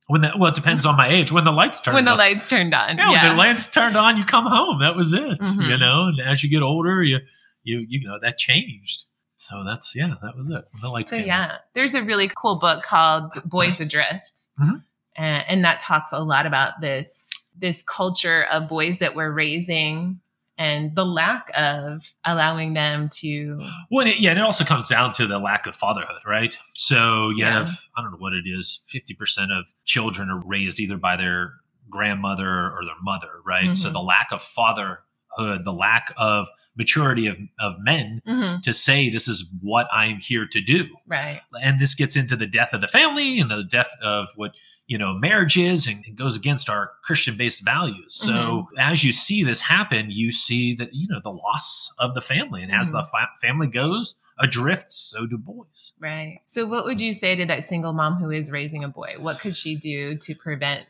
When 0.07 0.21
the, 0.21 0.31
well, 0.38 0.50
it 0.50 0.56
depends 0.56 0.86
on 0.86 0.98
my 0.98 1.07
age. 1.07 1.31
When 1.31 1.44
the 1.45 1.51
lights 1.51 1.80
turned 1.80 1.95
when 1.95 2.06
the 2.06 2.12
on. 2.12 2.18
lights 2.18 2.48
turned 2.48 2.74
on. 2.74 2.98
Yeah, 2.98 3.12
when 3.12 3.30
the 3.31 3.36
lights 3.38 3.69
turned 3.71 3.95
on, 3.95 4.18
you 4.18 4.25
come 4.25 4.45
home. 4.45 4.80
That 4.80 4.95
was 4.95 5.13
it. 5.13 5.39
Mhm. 5.39 5.69
You 5.69 5.77
know, 5.77 6.07
and 6.07 6.19
as 6.19 6.44
you 6.44 6.50
get 6.50 6.62
older, 6.63 7.03
you 7.03 7.19
you 7.63 7.86
you 7.88 8.06
know 8.07 8.18
that 8.21 8.38
changed. 8.38 9.06
So 9.38 9.63
that's 9.63 9.95
yeah, 9.95 10.15
that 10.21 10.36
was 10.36 10.50
it. 10.50 10.65
The 10.81 10.89
lights 10.89 11.09
So 11.12 11.15
came 11.18 11.24
on. 11.24 11.27
yeah, 11.27 11.56
there's 11.75 11.94
a 11.94 12.03
really 12.03 12.30
cool 12.36 12.59
book 12.59 12.83
called 12.83 13.31
Boys 13.45 13.80
Adrift, 13.80 14.48
Mhm. 14.62 14.83
and, 15.15 15.44
and 15.48 15.63
that 15.65 15.80
talks 15.80 16.12
a 16.12 16.19
lot 16.19 16.45
about 16.45 16.81
this 16.81 17.27
this 17.57 17.81
culture 17.83 18.44
of 18.51 18.68
boys 18.69 18.98
that 19.00 19.15
we're 19.15 19.31
raising 19.31 20.19
and 20.61 20.95
the 20.95 21.05
lack 21.05 21.49
of 21.55 22.03
allowing 22.25 22.73
them 22.73 23.09
to. 23.21 23.59
Well, 23.89 24.05
it, 24.07 24.19
yeah, 24.19 24.31
and 24.31 24.39
it 24.39 24.43
also 24.45 24.63
comes 24.63 24.87
down 24.87 25.11
to 25.13 25.25
the 25.27 25.39
lack 25.39 25.65
of 25.67 25.75
fatherhood, 25.75 26.21
right? 26.25 26.55
So 26.75 27.29
you 27.29 27.43
Yeah. 27.45 27.53
have 27.59 27.69
I 27.97 28.01
don't 28.01 28.11
know 28.11 28.17
what 28.17 28.33
it 28.33 28.45
is. 28.45 28.81
Fifty 28.87 29.13
percent 29.13 29.51
of 29.51 29.65
children 29.85 30.29
are 30.29 30.41
raised 30.45 30.79
either 30.79 30.97
by 30.97 31.15
their 31.15 31.53
grandmother 31.89 32.49
or 32.71 32.81
their 32.85 32.95
mother, 33.01 33.29
right? 33.45 33.75
So 33.75 33.89
Mhm. 33.89 33.93
the 33.93 34.01
lack 34.01 34.27
of 34.31 34.41
fatherhood, 34.41 35.65
the 35.65 35.73
lack 35.73 36.13
of 36.17 36.47
maturity 36.77 37.27
of, 37.27 37.37
of 37.59 37.73
men 37.79 38.21
Mhm, 38.25 38.61
to 38.61 38.71
say 38.73 39.09
this 39.09 39.27
is 39.27 39.53
what 39.61 39.87
I'm 39.91 40.17
here 40.19 40.47
to 40.47 40.61
do. 40.61 40.85
Right. 41.07 41.41
and 41.61 41.79
this 41.79 41.95
gets 41.95 42.15
into 42.15 42.35
the 42.37 42.47
death 42.47 42.71
of 42.73 42.79
the 42.81 42.87
family 42.87 43.39
and 43.39 43.51
the 43.51 43.63
death 43.63 43.91
of 44.01 44.27
what 44.35 44.51
you 44.87 44.97
know 44.97 45.13
marriages 45.13 45.87
and 45.87 46.03
it 46.05 46.15
goes 46.15 46.35
against 46.35 46.69
our 46.69 46.91
christian 47.03 47.37
based 47.37 47.63
values 47.63 48.13
so 48.13 48.31
Mm-hmm. 48.31 48.79
as 48.79 49.03
you 49.03 49.11
see 49.13 49.43
this 49.43 49.59
happen 49.61 50.11
you 50.11 50.31
see 50.31 50.75
that 50.75 50.93
you 50.93 51.07
know 51.07 51.19
the 51.23 51.31
loss 51.31 51.93
of 51.99 52.13
the 52.15 52.21
family 52.21 52.61
and 52.63 52.71
as 52.71 52.87
Mm-hmm. 52.87 52.97
the 52.97 53.03
fa- 53.03 53.29
family 53.41 53.67
goes 53.67 54.15
adrift 54.39 54.91
so 54.91 55.25
do 55.27 55.37
boys 55.37 55.93
Right. 55.99 56.39
So, 56.45 56.65
what 56.65 56.85
would 56.85 56.99
you 56.99 57.13
say 57.13 57.35
to 57.35 57.45
that 57.45 57.63
single 57.63 57.93
mom 57.93 58.15
who 58.15 58.31
is 58.31 58.49
raising 58.51 58.83
a 58.83 58.87
boy? 58.89 59.13
What 59.19 59.39
could 59.39 59.55
she 59.55 59.75
do 59.75 60.17
to 60.17 60.35
prevent? 60.35 60.85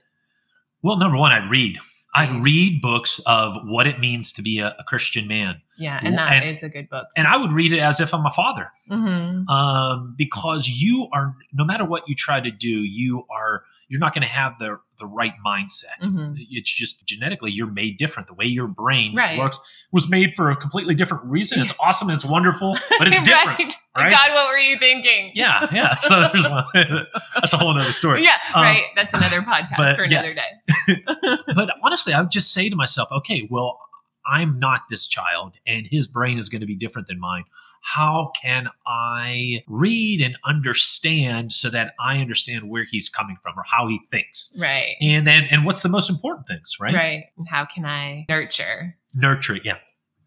well 0.81 0.97
number 0.97 1.17
one 1.17 1.31
i'd 1.31 1.49
read 1.51 1.77
i'd 2.13 2.29
Mhm. 2.29 2.43
read 2.43 2.81
books 2.81 3.19
of 3.25 3.55
what 3.65 3.87
it 3.87 3.99
means 3.99 4.31
to 4.33 4.41
be 4.41 4.59
a, 4.59 4.75
a 4.79 4.83
christian 4.83 5.27
man 5.27 5.61
Yeah, 5.77 5.99
and 6.03 6.17
that 6.17 6.31
And- 6.33 6.49
is 6.49 6.61
a 6.61 6.69
good 6.69 6.89
book. 6.89 7.07
and 7.15 7.25
i 7.27 7.37
would 7.37 7.51
read 7.51 7.71
it 7.73 7.79
as 7.79 7.99
if 8.01 8.13
i'm 8.13 8.25
a 8.25 8.31
father 8.31 8.71
hmm 8.89 9.43
um, 9.49 10.13
because 10.17 10.67
you 10.67 11.07
are 11.13 11.35
no 11.53 11.63
matter 11.63 11.85
what 11.85 12.07
you 12.09 12.15
try 12.15 12.39
to 12.39 12.51
do 12.51 12.69
you 12.83 13.25
are 13.29 13.63
you're 13.87 13.99
not 13.99 14.13
going 14.13 14.21
to 14.23 14.27
have 14.33 14.57
the 14.59 14.77
the 15.01 15.05
right 15.07 15.33
mindset 15.45 15.97
hmm 16.01 16.33
it's 16.37 16.71
just 16.71 17.05
genetically 17.05 17.51
you're 17.51 17.69
made 17.69 17.97
different 17.97 18.27
the 18.27 18.33
way 18.33 18.45
your 18.45 18.67
brain 18.67 19.13
Right. 19.15 19.37
works 19.37 19.59
was 19.91 20.07
made 20.09 20.33
for 20.35 20.49
a 20.49 20.55
completely 20.55 20.95
different 20.95 21.23
reason 21.25 21.59
it's 21.59 21.73
awesome 21.79 22.09
it's 22.09 22.23
wonderful 22.23 22.77
but 22.97 23.07
it's 23.09 23.21
different 23.31 23.59
right. 23.59 23.75
right? 23.97 24.11
God, 24.11 24.31
what 24.33 24.47
were 24.49 24.57
you 24.59 24.77
thinking? 24.79 25.31
yeah 25.35 25.67
yeah 25.73 25.95
so 26.09 26.29
there's 26.33 26.47
one 26.47 26.63
that's 27.41 27.51
a 27.53 27.57
whole 27.57 27.77
other 27.77 27.91
story 27.91 28.23
Yeah, 28.23 28.37
Um, 28.53 28.63
right. 28.63 28.83
That's 28.95 29.13
another 29.13 29.41
podcast 29.41 29.75
but, 29.77 29.95
for 29.97 30.05
yeah. 30.05 30.19
another 30.23 30.33
day. 30.33 30.97
but 31.55 31.69
honestly 31.83 32.13
i 32.13 32.21
would 32.21 32.31
just 32.31 32.53
say 32.53 32.69
to 32.69 32.75
myself 32.75 33.09
okay 33.11 33.47
well 33.51 33.79
i'm 34.25 34.59
not 34.59 34.81
this 34.89 35.07
child 35.07 35.55
and 35.65 35.87
his 35.89 36.07
brain 36.07 36.37
is 36.37 36.47
going 36.49 36.61
to 36.61 36.67
be 36.67 36.75
different 36.75 37.07
than 37.07 37.19
mine 37.19 37.43
how 37.81 38.31
can 38.41 38.69
i 38.85 39.63
read 39.67 40.21
and 40.21 40.37
understand 40.45 41.51
so 41.51 41.69
that 41.69 41.93
i 41.99 42.19
understand 42.19 42.69
where 42.69 42.85
he's 42.89 43.09
coming 43.09 43.37
from 43.41 43.57
or 43.57 43.63
how 43.69 43.87
he 43.87 43.99
thinks 44.09 44.53
Right. 44.57 44.95
and 45.01 45.25
then 45.27 45.43
and 45.51 45.65
what's 45.65 45.81
the 45.81 45.89
most 45.89 46.09
important 46.09 46.47
things 46.47 46.75
right, 46.79 46.93
Right. 46.93 47.23
How 47.49 47.65
can 47.65 47.85
I 47.85 48.25
nurture 48.29 48.95
nurture 49.15 49.57
yeah 49.63 49.77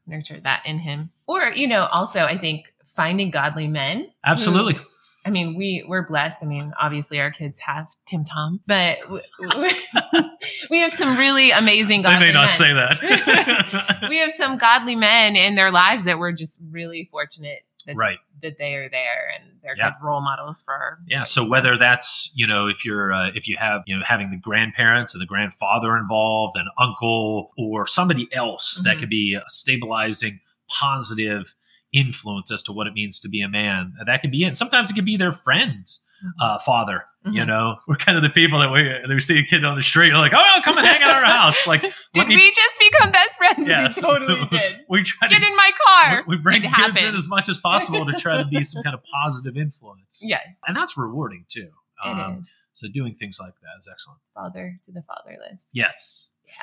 nurture 0.06 0.40
that 0.40 0.62
in 0.66 0.78
him? 0.78 1.10
Or, 1.26 1.44
you 1.54 1.66
know, 1.66 1.86
also 1.92 2.20
I 2.24 2.36
think 2.36 2.66
finding 2.96 3.30
godly 3.30 3.66
men. 3.68 4.10
absolutely 4.26 4.74
hmm. 4.74 4.82
I 5.26 5.30
mean, 5.30 5.56
we 5.56 5.82
we're 5.88 6.06
blessed. 6.06 6.40
I 6.42 6.44
mean, 6.46 6.70
obviously 6.78 7.18
our 7.18 7.30
kids 7.30 7.58
have 7.60 7.86
Tim 8.04 8.24
Tom, 8.24 8.60
but 8.66 8.98
we 10.70 10.78
have 10.80 10.92
some 10.92 11.16
really 11.18 11.50
amazing 11.50 12.02
They 12.02 12.08
godly 12.10 12.26
may 12.28 12.32
not 12.32 12.46
men. 12.46 12.50
say 12.50 12.72
that. 12.72 14.06
we 14.08 14.18
have 14.18 14.32
some 14.32 14.58
godly 14.58 14.96
men 14.96 15.36
in 15.36 15.54
their 15.54 15.70
lives 15.70 16.04
that 16.04 16.18
we're 16.18 16.32
just 16.32 16.58
really 16.70 17.08
fortunate 17.10 17.60
that, 17.86 17.96
right. 17.96 18.18
that 18.42 18.56
they 18.58 18.74
are 18.74 18.88
there 18.88 19.30
and 19.38 19.50
they're 19.62 19.74
Yeah. 19.76 19.90
good 19.90 20.06
role 20.06 20.20
models 20.22 20.62
for 20.62 20.72
our 20.74 20.98
Yeah. 21.06 21.24
So 21.24 21.46
whether 21.46 21.76
that's 21.76 22.30
you 22.34 22.46
know 22.46 22.66
if 22.66 22.84
you're 22.84 23.12
uh, 23.12 23.30
if 23.34 23.46
you 23.48 23.56
have 23.58 23.82
you 23.86 23.96
know 23.96 24.02
having 24.04 24.30
the 24.30 24.36
grandparents 24.38 25.14
and 25.14 25.20
the 25.20 25.26
grandfather 25.26 25.96
involved, 25.96 26.56
an 26.56 26.68
uncle 26.78 27.50
or 27.58 27.86
somebody 27.86 28.28
else 28.32 28.80
that 28.84 28.96
Mhm. 28.96 29.00
could 29.00 29.10
be 29.10 29.34
a 29.34 29.42
stabilizing, 29.48 30.40
positive 30.68 31.54
influence 31.92 32.50
as 32.50 32.62
to 32.64 32.72
what 32.72 32.86
it 32.86 32.92
means 32.94 33.20
to 33.20 33.28
be 33.28 33.40
a 33.40 33.48
man. 33.48 33.92
That 34.04 34.20
could 34.20 34.30
be 34.32 34.44
it. 34.44 34.56
Sometimes 34.56 34.90
it 34.90 34.94
could 34.94 35.04
be 35.04 35.16
their 35.16 35.32
friends. 35.32 36.00
Uh, 36.40 36.58
father, 36.58 37.04
you 37.24 37.42
Mhm. 37.42 37.46
know, 37.46 37.76
we're 37.88 37.96
kind 37.96 38.16
of 38.18 38.22
the 38.22 38.30
people 38.30 38.58
that 38.60 38.70
we, 38.70 38.82
that 38.84 39.08
we 39.08 39.20
see 39.20 39.38
a 39.38 39.42
kid 39.42 39.64
on 39.64 39.76
the 39.76 39.82
street, 39.82 40.12
we're 40.12 40.18
like, 40.18 40.32
oh, 40.34 40.60
come 40.62 40.76
and 40.76 40.86
hang 40.86 41.02
out 41.02 41.10
at 41.10 41.16
our 41.16 41.24
house. 41.24 41.66
Like, 41.66 41.80
Did 42.12 42.28
me- 42.28 42.36
we 42.36 42.50
just 42.52 42.78
become 42.78 43.10
best 43.12 43.36
friends? 43.36 43.66
Yes. 43.68 43.96
We 43.96 44.02
totally 44.02 44.46
did. 44.50 44.76
we 44.88 45.02
try 45.02 45.28
Get 45.28 45.40
to 45.40 45.46
in 45.46 45.56
my 45.56 45.70
car. 45.86 46.24
we 46.26 46.36
we 46.36 46.42
bring 46.42 46.64
It 46.64 46.72
kids 46.72 47.02
in 47.02 47.14
as 47.14 47.28
much 47.28 47.48
as 47.48 47.58
possible 47.58 48.04
to 48.06 48.12
try 48.12 48.36
to 48.42 48.44
be 48.48 48.62
some 48.62 48.82
kind 48.82 48.94
of 48.94 49.02
positive 49.04 49.56
influence. 49.56 50.20
Yes, 50.24 50.56
and 50.66 50.76
that's 50.76 50.96
rewarding 50.96 51.44
too. 51.48 51.70
it 52.04 52.08
Um, 52.08 52.38
is. 52.42 52.48
so 52.74 52.88
doing 52.88 53.14
things 53.14 53.38
like 53.40 53.54
that 53.62 53.78
is 53.78 53.88
excellent. 53.90 54.20
Father 54.34 54.78
to 54.84 54.92
the 54.92 55.02
fatherless. 55.02 55.62
Yes. 55.72 56.30
Yeah. 56.46 56.54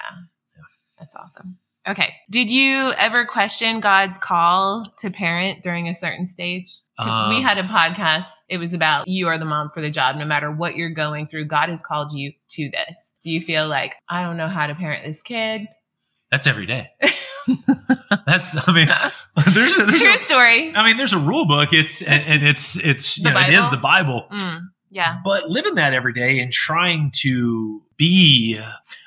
Yeah. 0.55 0.63
That's 0.99 1.15
awesome. 1.15 1.57
Okay. 1.87 2.13
Did 2.29 2.51
you 2.51 2.91
ever 2.97 3.25
question 3.25 3.79
God's 3.79 4.17
call 4.19 4.85
to 4.99 5.09
parent 5.09 5.63
during 5.63 5.87
a 5.87 5.95
certain 5.95 6.27
stage? 6.27 6.67
we 6.99 7.05
Um, 7.05 7.41
had 7.41 7.57
a 7.57 7.63
podcast. 7.63 8.27
It 8.49 8.59
was 8.59 8.73
about 8.73 9.07
you 9.07 9.27
are 9.27 9.39
the 9.39 9.45
mom 9.45 9.69
for 9.73 9.81
the 9.81 9.89
job. 9.89 10.15
No 10.15 10.25
matter 10.25 10.51
what 10.51 10.75
you're 10.75 10.93
going 10.93 11.25
through, 11.25 11.45
God 11.45 11.69
has 11.69 11.81
called 11.81 12.11
you 12.13 12.33
to 12.51 12.69
this. 12.69 13.09
Do 13.23 13.31
you 13.31 13.41
feel 13.41 13.67
like, 13.67 13.95
I 14.07 14.21
don't 14.23 14.37
know 14.37 14.47
how 14.47 14.67
to 14.67 14.75
parent 14.75 15.03
this 15.05 15.23
kid? 15.23 15.67
That's 16.29 16.45
every 16.45 16.67
day. 16.67 16.89
That's 18.25 18.55
I 18.67 18.71
mean, 18.73 18.87
there's 19.53 19.73
a, 19.73 19.85
there's 19.85 19.99
True 19.99 20.13
a, 20.13 20.17
story. 20.17 20.73
I 20.75 20.85
mean, 20.85 20.97
there's 20.97 21.13
a 21.13 21.19
rule 21.19 21.45
book. 21.45 21.69
It's 21.73 22.01
and, 22.01 22.23
and 22.25 22.47
it's 22.47 22.77
it's 22.77 23.17
you 23.17 23.25
know, 23.25 23.39
it 23.39 23.53
is 23.53 23.67
the 23.69 23.77
Bible. 23.77 24.25
Mm, 24.31 24.59
yeah. 24.91 25.17
But 25.23 25.49
living 25.49 25.75
that 25.75 25.93
every 25.93 26.13
day 26.13 26.39
and 26.39 26.51
trying 26.51 27.11
to 27.21 27.81
be 27.97 28.59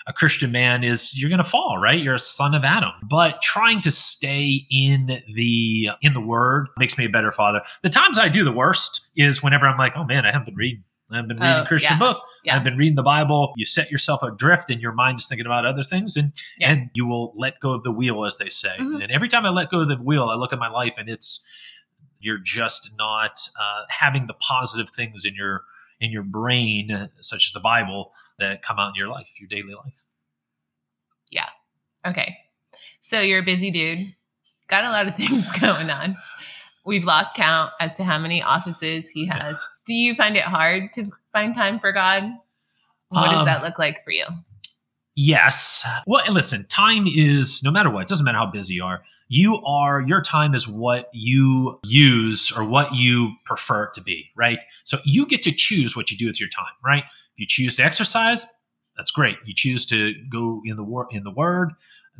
a 0.07 0.13
Christian 0.13 0.51
man 0.51 0.83
is 0.83 1.17
you're 1.19 1.29
going 1.31 1.43
to 1.43 1.49
fall, 1.49 1.79
right? 1.79 1.99
You're 2.01 2.15
a 2.15 2.19
son 2.19 2.55
of 2.55 2.65
Adam. 2.65 2.91
But 3.03 3.41
trying 3.43 3.81
to 3.83 3.91
stay 3.91 4.67
in 4.71 5.23
the 5.35 5.91
in 6.03 6.13
the 6.15 6.21
Word 6.21 6.69
makes 6.79 6.97
me 6.99 7.05
a 7.05 7.09
better 7.09 7.31
father. 7.33 7.63
The 7.83 7.91
times 7.91 8.19
I 8.19 8.29
do 8.29 8.45
the 8.45 8.53
worst 8.53 9.11
is 9.17 9.43
whenever 9.43 9.67
I'm 9.67 9.79
like, 9.79 9.93
oh 9.97 10.05
man, 10.05 10.25
I 10.27 10.33
haven't 10.33 10.47
been 10.47 10.57
reading. 10.57 10.83
I 11.13 11.17
haven't 11.17 11.29
been 11.29 11.37
reading 11.39 11.57
Oh, 11.57 11.63
a 11.63 11.67
Christian 11.67 11.93
yeah. 11.93 11.99
book. 11.99 12.19
Yeah. 12.45 12.57
I've 12.57 12.65
been 12.65 12.79
reading 12.79 12.95
the 12.97 13.03
Bible. 13.03 13.53
You 13.57 13.67
set 13.67 13.91
yourself 13.91 14.23
adrift, 14.23 14.71
and 14.71 14.81
your 14.81 14.93
mind 14.93 15.19
is 15.21 15.27
thinking 15.29 15.45
about 15.47 15.67
other 15.67 15.83
things, 15.83 16.17
and 16.17 16.33
Yeah. 16.59 16.71
and 16.73 16.91
you 16.95 17.07
will 17.07 17.35
let 17.37 17.61
go 17.61 17.73
of 17.73 17.83
the 17.83 17.93
wheel, 17.93 18.25
as 18.25 18.39
they 18.39 18.49
say. 18.49 18.75
Mhm. 18.79 19.03
And 19.03 19.13
every 19.13 19.29
time 19.29 19.45
I 19.45 19.51
let 19.51 19.69
go 19.71 19.81
of 19.81 19.89
the 19.89 19.97
wheel, 19.97 20.25
I 20.31 20.35
look 20.35 20.53
at 20.53 20.59
my 20.59 20.69
life, 20.69 20.95
and 20.97 21.09
it's 21.11 21.45
you're 22.21 22.39
just 22.39 22.91
not 22.97 23.39
uh, 23.61 23.83
having 23.91 24.27
the 24.27 24.35
positive 24.35 24.89
things 24.89 25.27
in 25.27 25.35
your 25.35 25.65
in 26.05 26.11
your 26.13 26.23
brain, 26.23 26.93
uh, 26.93 27.09
such 27.21 27.49
as 27.49 27.53
the 27.53 27.61
Bible, 27.61 28.13
that 28.39 28.63
come 28.63 28.79
out 28.79 28.91
in 28.91 28.95
your 28.95 29.09
life, 29.09 29.29
your 29.41 29.49
daily 29.49 29.75
life. 29.75 30.03
Yeah. 31.31 31.49
Okay. 32.07 32.37
So 33.01 33.21
you're 33.21 33.41
a 33.41 33.45
busy 33.45 33.71
dude, 33.71 34.15
got 34.69 34.85
a 34.85 34.91
lot 34.91 35.07
of 35.09 35.15
things 35.17 35.51
going 35.61 35.91
on. 35.91 36.17
We've 36.85 37.05
lost 37.05 37.35
count 37.35 37.73
as 37.81 37.95
to 37.95 38.05
how 38.05 38.19
many 38.19 38.43
offices 38.43 39.09
he 39.11 39.27
has. 39.27 39.57
Do 39.87 39.95
you 39.95 40.15
find 40.15 40.37
it 40.37 40.43
hard 40.45 40.93
to 40.95 41.07
find 41.33 41.55
time 41.55 41.81
for 41.81 41.93
God? 41.93 42.25
What 43.09 43.31
does 43.31 43.41
Um, 43.41 43.45
that 43.47 43.63
look 43.63 43.79
like 43.79 44.05
for 44.05 44.11
you? 44.11 44.25
Yes. 45.17 45.87
Well, 46.07 46.23
and 46.25 46.35
listen, 46.35 46.67
time 46.69 47.05
is 47.07 47.63
no 47.63 47.71
matter 47.71 47.89
what, 47.89 48.03
it 48.03 48.09
doesn't 48.09 48.25
matter 48.25 48.39
how 48.39 48.47
busy 48.47 48.75
you 48.75 48.85
are. 48.85 49.03
You 49.29 49.63
are 49.65 50.01
your 50.03 50.21
time 50.21 50.55
is 50.55 50.67
what 50.67 51.09
you 51.13 51.79
use 51.85 52.51
or 52.57 52.65
what 52.65 52.95
you 52.95 53.33
prefer 53.45 53.85
it 53.85 53.93
to 53.95 54.01
be, 54.03 54.31
right? 54.37 54.65
So 54.83 54.99
you 55.05 55.25
get 55.27 55.43
to 55.45 55.53
choose 55.53 55.95
what 55.97 56.11
you 56.11 56.17
do 56.17 56.27
with 56.27 56.41
your 56.41 56.49
time, 56.49 56.73
right? 56.85 57.05
If 57.05 57.39
you 57.39 57.47
choose 57.47 57.77
to 57.77 57.85
exercise, 57.85 58.47
that's 58.97 59.13
great. 59.13 59.37
You 59.45 59.55
choose 59.55 59.87
to 59.87 60.15
go 60.31 60.61
in 60.65 60.77
the 60.77 60.85
word 60.85 61.07
in 61.13 61.23
the 61.23 61.31
word, 61.31 61.71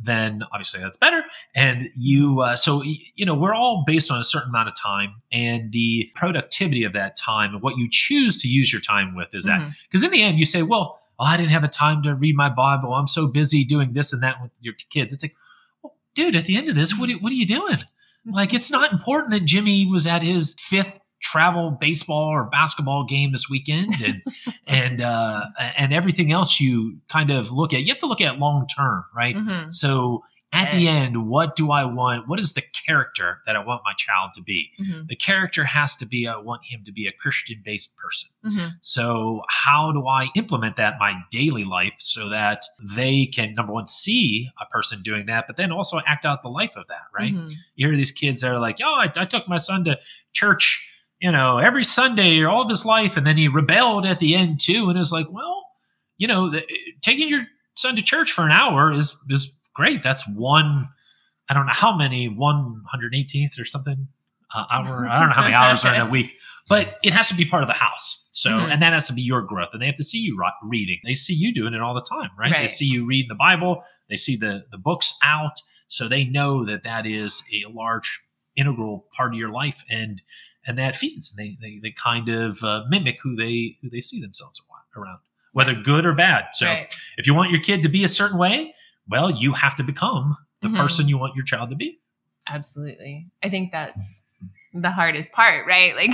then 0.01 0.43
obviously 0.53 0.81
that's 0.81 0.97
better. 0.97 1.23
And 1.53 1.89
you, 1.97 2.41
uh, 2.41 2.55
so 2.55 2.81
you 2.81 3.25
know, 3.25 3.33
we're 3.33 3.53
all 3.53 3.83
based 3.85 4.09
on 4.11 4.19
a 4.19 4.25
certain 4.25 4.49
amount 4.49 4.67
of 4.69 4.73
time, 4.81 5.15
and 5.33 5.71
the 5.73 6.09
productivity 6.15 6.83
of 6.85 6.93
that 6.93 7.15
time 7.17 7.53
and 7.53 7.61
what 7.61 7.77
you 7.77 7.87
choose 7.89 8.37
to 8.39 8.47
use 8.47 8.71
your 8.73 8.81
time 8.81 9.15
with 9.15 9.33
is 9.33 9.43
that 9.45 9.61
Mhm. 9.61 9.73
because 9.89 10.03
in 10.03 10.11
the 10.11 10.21
end, 10.21 10.37
you 10.39 10.45
say, 10.45 10.63
well, 10.63 10.99
oh, 11.19 11.25
I 11.25 11.37
didn't 11.37 11.51
have 11.51 11.63
a 11.63 11.67
time 11.69 12.03
to 12.03 12.15
read 12.15 12.35
my 12.35 12.49
Bible. 12.49 12.93
I'm 12.93 13.07
so 13.07 13.27
busy 13.27 13.63
doing 13.63 13.93
this 13.93 14.13
and 14.13 14.21
that 14.23 14.41
with 14.41 14.51
your 14.61 14.73
kids. 14.89 15.13
It's 15.13 15.23
like, 15.23 15.35
well, 15.81 15.95
dude, 16.15 16.35
at 16.35 16.45
the 16.45 16.57
end 16.57 16.69
of 16.69 16.75
this, 16.75 16.97
what 16.97 17.09
are, 17.09 17.13
what 17.13 17.31
are 17.31 17.35
you 17.35 17.45
doing? 17.45 17.79
Like, 18.25 18.53
it's 18.53 18.71
not 18.71 18.91
important 18.91 19.31
that 19.31 19.45
Jimmy 19.45 19.85
was 19.85 20.07
at 20.07 20.23
his 20.23 20.55
fifth 20.57 20.99
travel 21.21 21.71
baseball 21.71 22.27
or 22.29 22.43
basketball 22.45 23.03
game 23.05 23.31
this 23.31 23.49
weekend 23.49 23.95
and 24.03 24.21
and 24.67 25.01
uh 25.01 25.45
and 25.77 25.91
everything 25.93 26.31
else 26.31 26.59
you 26.59 26.97
kind 27.07 27.31
of 27.31 27.51
look 27.51 27.73
at 27.73 27.81
you 27.81 27.87
have 27.91 27.97
to 27.99 28.05
look 28.05 28.21
at 28.21 28.37
long 28.37 28.67
term 28.67 29.03
right 29.15 29.35
Mhm. 29.35 29.73
so 29.73 30.23
at 30.55 30.71
the 30.71 30.87
end 30.87 31.27
what 31.27 31.55
do 31.55 31.71
i 31.71 31.83
want 31.83 32.27
what 32.27 32.39
is 32.39 32.53
the 32.53 32.63
character 32.87 33.39
that 33.45 33.55
i 33.55 33.59
want 33.59 33.81
my 33.85 33.93
child 33.97 34.31
to 34.33 34.41
be 34.41 34.71
Mhm. 34.79 35.07
the 35.07 35.15
character 35.15 35.63
has 35.65 35.95
to 35.97 36.05
be 36.05 36.27
i 36.27 36.35
want 36.37 36.61
him 36.65 36.83
to 36.85 36.91
be 36.91 37.07
a 37.07 37.11
christian 37.11 37.61
based 37.65 37.95
person 37.97 38.29
Mhm. 38.45 38.73
so, 38.81 39.41
how 39.49 39.91
do 39.91 40.05
I 40.07 40.27
implement 40.35 40.75
that 40.75 40.93
in 40.93 40.99
my 40.99 41.13
daily 41.31 41.63
life 41.65 41.93
so 41.97 42.29
that 42.29 42.63
they 42.95 43.25
can, 43.25 43.55
number 43.55 43.73
one, 43.73 43.87
see 43.87 44.49
a 44.61 44.65
person 44.67 45.01
doing 45.01 45.25
that, 45.25 45.47
but 45.47 45.55
then 45.57 45.71
also 45.71 45.99
act 46.05 46.25
out 46.27 46.43
the 46.43 46.49
life 46.49 46.75
of 46.77 46.85
that, 46.89 47.05
right? 47.17 47.33
Mhm. 47.33 47.49
You 47.75 47.87
hear 47.87 47.97
these 47.97 48.11
kids 48.11 48.41
that 48.41 48.51
are 48.51 48.59
like, 48.59 48.77
oh, 48.83 48.93
I, 48.93 49.11
I 49.15 49.25
took 49.25 49.47
my 49.49 49.57
son 49.57 49.83
to 49.85 49.97
church, 50.33 50.87
you 51.19 51.31
know, 51.31 51.57
every 51.57 51.83
Sunday 51.83 52.39
or 52.39 52.49
all 52.49 52.61
of 52.61 52.69
his 52.69 52.85
life. 52.85 53.17
And 53.17 53.25
then 53.25 53.35
he 53.37 53.47
rebelled 53.47 54.05
at 54.05 54.19
the 54.19 54.35
end 54.35 54.59
too. 54.59 54.89
And 54.91 54.99
it's 54.99 55.11
like, 55.11 55.27
well, 55.31 55.65
you 56.19 56.27
know, 56.27 56.49
the, 56.51 56.63
taking 57.01 57.27
your 57.27 57.45
son 57.73 57.95
to 57.95 58.03
church 58.03 58.31
for 58.31 58.43
an 58.45 58.51
hour 58.51 58.91
is, 58.93 59.17
is 59.29 59.51
great. 59.75 60.01
That's 60.03 60.27
one, 60.27 60.89
I 61.49 61.53
don't 61.53 61.65
know 61.67 61.73
how 61.73 61.95
many, 61.95 62.27
118th 62.29 63.59
or 63.59 63.65
something 63.65 64.07
uh, 64.53 64.65
hour. 64.71 65.07
I 65.07 65.19
don't 65.19 65.29
know 65.29 65.35
how 65.35 65.41
many 65.43 65.53
hours 65.53 65.83
are 65.85 65.93
in 65.93 66.01
a 66.01 66.09
week, 66.09 66.31
but 66.69 66.97
it 67.03 67.13
has 67.13 67.27
to 67.29 67.35
be 67.35 67.45
part 67.45 67.61
of 67.63 67.67
the 67.67 67.73
house. 67.73 68.23
So, 68.31 68.49
Mhm. 68.51 68.73
and 68.73 68.81
that 68.81 68.93
has 68.93 69.07
to 69.07 69.13
be 69.13 69.21
your 69.21 69.41
growth. 69.41 69.69
And 69.73 69.81
they 69.81 69.85
have 69.85 69.95
to 69.95 70.03
see 70.03 70.19
you 70.19 70.41
reading. 70.63 70.99
They 71.03 71.13
see 71.13 71.33
you 71.33 71.53
doing 71.53 71.73
it 71.73 71.81
all 71.81 71.93
the 71.93 72.05
time, 72.09 72.29
right? 72.37 72.51
They 72.51 72.67
see 72.67 72.85
you 72.85 73.05
reading 73.05 73.29
the 73.29 73.35
Bible. 73.35 73.83
They 74.09 74.17
see 74.17 74.35
the 74.35 74.65
the 74.71 74.77
books 74.77 75.13
out, 75.23 75.61
so 75.87 76.07
they 76.07 76.23
know 76.25 76.65
that 76.65 76.83
that 76.83 77.05
is 77.05 77.43
a 77.53 77.69
large 77.71 78.21
integral 78.55 79.07
part 79.15 79.33
of 79.33 79.39
your 79.39 79.49
life, 79.51 79.83
and 79.89 80.21
and 80.67 80.77
that 80.77 80.95
feeds. 80.95 81.31
And 81.31 81.37
they 81.39 81.57
they, 81.61 81.79
they 81.81 81.91
kind 81.91 82.27
of 82.29 82.61
uh, 82.63 82.83
mimic 82.89 83.19
who 83.21 83.35
they 83.35 83.77
who 83.81 83.89
they 83.89 84.01
see 84.01 84.19
themselves 84.21 84.61
around, 84.97 85.19
whether 85.53 85.73
good 85.73 86.05
or 86.05 86.13
bad. 86.13 86.45
So, 86.53 86.67
Right. 86.67 86.93
if 87.17 87.27
you 87.27 87.33
want 87.33 87.51
your 87.51 87.61
kid 87.61 87.81
to 87.83 87.89
be 87.89 88.03
a 88.03 88.07
certain 88.09 88.37
way, 88.37 88.73
well, 89.09 89.29
you 89.31 89.53
have 89.53 89.75
to 89.77 89.83
become 89.83 90.35
the 90.61 90.67
Mhm. 90.69 90.77
person 90.77 91.07
you 91.07 91.17
want 91.17 91.35
your 91.35 91.45
child 91.45 91.69
to 91.69 91.75
be. 91.75 91.99
Absolutely. 92.47 93.27
I 93.43 93.49
think 93.49 93.71
that's 93.71 94.21
the 94.73 94.91
hardest 94.91 95.31
part, 95.31 95.65
right? 95.67 95.93
Like, 95.95 96.11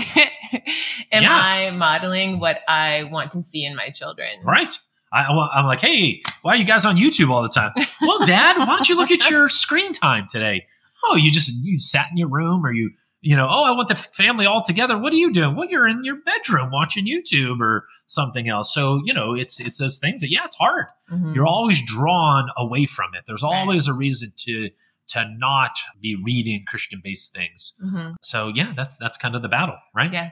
am 1.11 1.23
Yeah. 1.23 1.33
I 1.35 1.71
modeling 1.71 2.39
what 2.39 2.59
I 2.67 3.03
want 3.11 3.31
to 3.31 3.41
see 3.41 3.65
in 3.65 3.75
my 3.75 3.89
children? 3.89 4.29
Right. 4.43 4.77
I, 5.13 5.23
I'm 5.25 5.65
like, 5.65 5.81
hey, 5.81 6.21
why 6.41 6.53
are 6.53 6.55
you 6.55 6.63
guys 6.63 6.85
on 6.85 6.95
YouTube 6.95 7.29
all 7.29 7.41
the 7.41 7.49
time? 7.49 7.71
well, 8.01 8.25
Dad, 8.25 8.57
why 8.57 8.65
don't 8.67 8.87
you 8.87 8.95
look 8.95 9.11
at 9.11 9.29
your 9.29 9.49
screen 9.49 9.91
time 9.93 10.25
today? 10.29 10.65
Oh, 11.03 11.15
you 11.17 11.31
just 11.31 11.49
you 11.51 11.79
sat 11.79 12.07
in 12.11 12.17
your 12.17 12.29
room, 12.29 12.65
or 12.65 12.71
you, 12.71 12.91
you 13.21 13.35
know, 13.35 13.47
oh, 13.49 13.63
I 13.63 13.71
want 13.71 13.87
the 13.87 13.95
family 13.95 14.45
all 14.45 14.63
together. 14.63 14.97
What 14.97 15.13
are 15.13 15.17
you 15.17 15.31
doing? 15.31 15.55
Well, 15.55 15.69
you're 15.69 15.87
in 15.87 16.03
your 16.03 16.17
bedroom 16.25 16.71
watching 16.71 17.05
YouTube 17.05 17.59
or 17.59 17.85
something 18.07 18.49
else. 18.49 18.73
So 18.73 19.01
you 19.05 19.13
know, 19.13 19.33
it's 19.35 19.59
it's 19.59 19.77
those 19.77 19.99
things 19.99 20.21
that 20.21 20.31
yeah, 20.31 20.45
it's 20.45 20.55
hard. 20.55 20.85
Mhm. 21.11 21.35
You're 21.35 21.45
always 21.47 21.81
drawn 21.85 22.49
away 22.57 22.85
from 22.85 23.11
it. 23.13 23.23
There's 23.27 23.43
Right. 23.43 23.55
always 23.55 23.87
a 23.87 23.93
reason 23.93 24.33
to 24.37 24.69
to 25.09 25.25
not 25.37 25.77
be 26.01 26.15
reading 26.15 26.63
Christian 26.67 27.01
based 27.03 27.33
things. 27.33 27.73
Mhm. 27.83 28.15
So 28.21 28.47
yeah, 28.55 28.73
that's 28.75 28.97
that's 28.97 29.17
kind 29.17 29.35
of 29.35 29.41
the 29.41 29.49
battle, 29.49 29.77
right? 29.93 30.11
Yeah. 30.11 30.31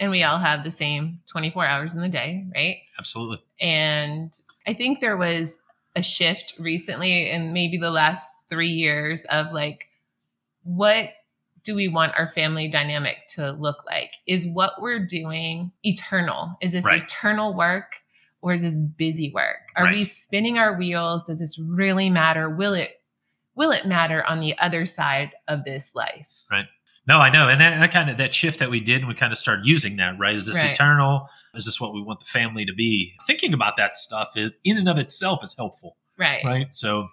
And 0.00 0.10
we 0.10 0.22
all 0.24 0.38
have 0.38 0.64
the 0.64 0.70
same 0.70 1.20
24 1.30 1.66
hours 1.66 1.94
in 1.94 2.00
the 2.00 2.08
day, 2.08 2.44
right? 2.54 2.78
Absolutely. 2.98 3.38
And 3.60 4.32
I 4.66 4.74
think 4.74 5.00
there 5.00 5.16
was 5.16 5.54
a 5.94 6.02
shift 6.02 6.54
recently 6.58 7.30
in 7.30 7.52
maybe 7.52 7.76
the 7.78 7.90
last 7.90 8.26
three 8.50 8.70
years 8.70 9.22
of 9.30 9.52
like, 9.52 9.86
what 10.64 11.10
do 11.64 11.74
we 11.74 11.88
want 11.88 12.14
our 12.16 12.28
family 12.28 12.68
dynamic 12.68 13.26
to 13.28 13.52
look 13.52 13.84
like? 13.86 14.10
Is 14.26 14.46
what 14.48 14.80
we're 14.80 15.04
doing 15.04 15.72
eternal? 15.82 16.56
Is 16.60 16.72
this 16.72 16.84
Right. 16.84 17.02
eternal 17.02 17.54
work 17.54 17.96
or 18.42 18.52
is 18.52 18.62
this 18.62 18.78
busy 18.78 19.32
work? 19.32 19.60
Are 19.74 19.90
we 19.90 20.02
spinning 20.02 20.58
our 20.58 20.76
wheels? 20.76 21.24
Does 21.24 21.38
this 21.38 21.58
really 21.58 22.10
matter? 22.10 22.50
Will 22.50 22.74
it 22.74 22.90
will 23.56 23.70
it 23.70 23.86
matter 23.86 24.24
on 24.28 24.40
the 24.40 24.56
other 24.58 24.84
side 24.84 25.30
of 25.48 25.64
this 25.64 25.94
life? 25.94 26.26
Right. 26.50 26.66
No, 27.06 27.18
I 27.18 27.30
know, 27.30 27.48
and 27.48 27.60
that, 27.60 27.78
that 27.78 27.92
kind 27.92 28.10
of 28.10 28.16
that 28.18 28.34
shift 28.34 28.58
that 28.58 28.70
we 28.70 28.80
did, 28.80 29.00
and 29.00 29.08
we 29.08 29.14
kind 29.14 29.32
of 29.32 29.38
started 29.38 29.64
using 29.66 29.96
that. 29.96 30.18
Right? 30.18 30.34
Is 30.34 30.46
this 30.46 30.56
Right. 30.56 30.72
eternal? 30.72 31.28
Is 31.54 31.64
this 31.64 31.80
what 31.80 31.94
we 31.94 32.02
want 32.02 32.20
the 32.20 32.26
family 32.26 32.64
to 32.66 32.74
be? 32.74 33.14
Thinking 33.26 33.54
about 33.54 33.76
that 33.76 33.96
stuff 33.96 34.30
is, 34.36 34.50
in 34.64 34.76
and 34.76 34.88
of 34.88 34.98
itself 34.98 35.42
is 35.44 35.54
helpful, 35.56 35.96
Right. 36.18 36.44
right? 36.44 36.72
So 36.72 37.08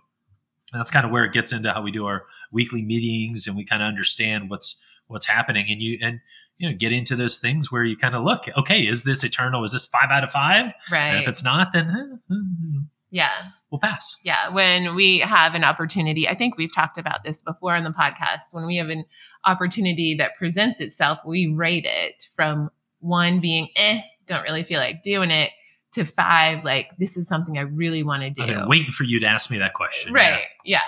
that's 0.80 0.92
kind 0.92 1.06
of 1.06 1.12
where 1.12 1.24
it 1.26 1.34
gets 1.34 1.52
into 1.52 1.72
how 1.72 1.82
we 1.82 1.92
do 1.92 2.06
our 2.06 2.24
weekly 2.52 2.84
meetings, 2.84 3.48
and 3.48 3.56
we 3.56 3.66
kind 3.66 3.82
of 3.82 3.88
understand 3.88 4.50
what's 4.50 4.80
what's 5.08 5.26
happening, 5.26 5.66
and 5.70 5.82
you 5.82 5.98
and 6.02 6.20
you 6.58 6.70
know 6.70 6.76
get 6.78 6.92
into 6.92 7.16
those 7.16 7.40
things 7.40 7.72
where 7.72 7.84
you 7.84 7.98
kind 7.98 8.16
of 8.16 8.24
look, 8.24 8.44
okay, 8.58 8.82
is 8.82 9.04
this 9.04 9.24
eternal? 9.24 9.64
Is 9.64 9.74
this 9.74 9.86
five 9.86 10.10
out 10.12 10.24
of 10.24 10.32
five? 10.32 10.66
And 10.66 10.74
Right. 10.92 11.22
if 11.22 11.28
it's 11.28 11.44
not, 11.44 11.74
then 11.74 12.20
eh, 12.30 12.34
eh, 12.34 12.80
yeah. 13.10 13.32
we'll 13.72 13.80
pass. 13.80 14.16
Yeah, 14.24 14.54
when 14.54 14.96
we 14.96 15.20
have 15.20 15.54
an 15.56 15.64
opportunity, 15.64 16.28
I 16.30 16.36
think 16.36 16.58
we've 16.58 16.74
talked 16.74 16.98
about 16.98 17.24
this 17.26 17.42
before 17.42 17.76
on 17.76 17.84
the 17.84 17.90
podcast. 17.90 18.54
When 18.54 18.66
we 18.66 18.78
have 18.78 18.90
an 18.90 19.04
opportunity 19.46 20.16
that 20.18 20.38
presents 20.38 20.80
itself, 20.80 21.20
we 21.26 21.48
rate 21.54 21.86
it 21.86 22.28
from 22.36 22.70
one 23.00 23.42
being, 23.42 23.68
eh, 23.76 24.00
don't 24.28 24.44
really 24.44 24.64
feel 24.64 24.80
like 24.80 25.02
doing 25.04 25.32
it, 25.32 25.52
to 25.94 26.06
five, 26.06 26.64
like, 26.64 26.90
this 26.98 27.18
is 27.18 27.28
something 27.28 27.58
I 27.58 27.62
really 27.62 28.04
want 28.04 28.24
to 28.24 28.30
do. 28.30 28.44
I've 28.44 28.48
been 28.48 28.68
waiting 28.68 28.92
for 28.92 29.04
you 29.04 29.20
to 29.20 29.26
ask 29.26 29.52
me 29.52 29.58
that 29.58 29.74
question. 29.74 30.14
Right. 30.14 30.44
Yeah. 30.64 30.80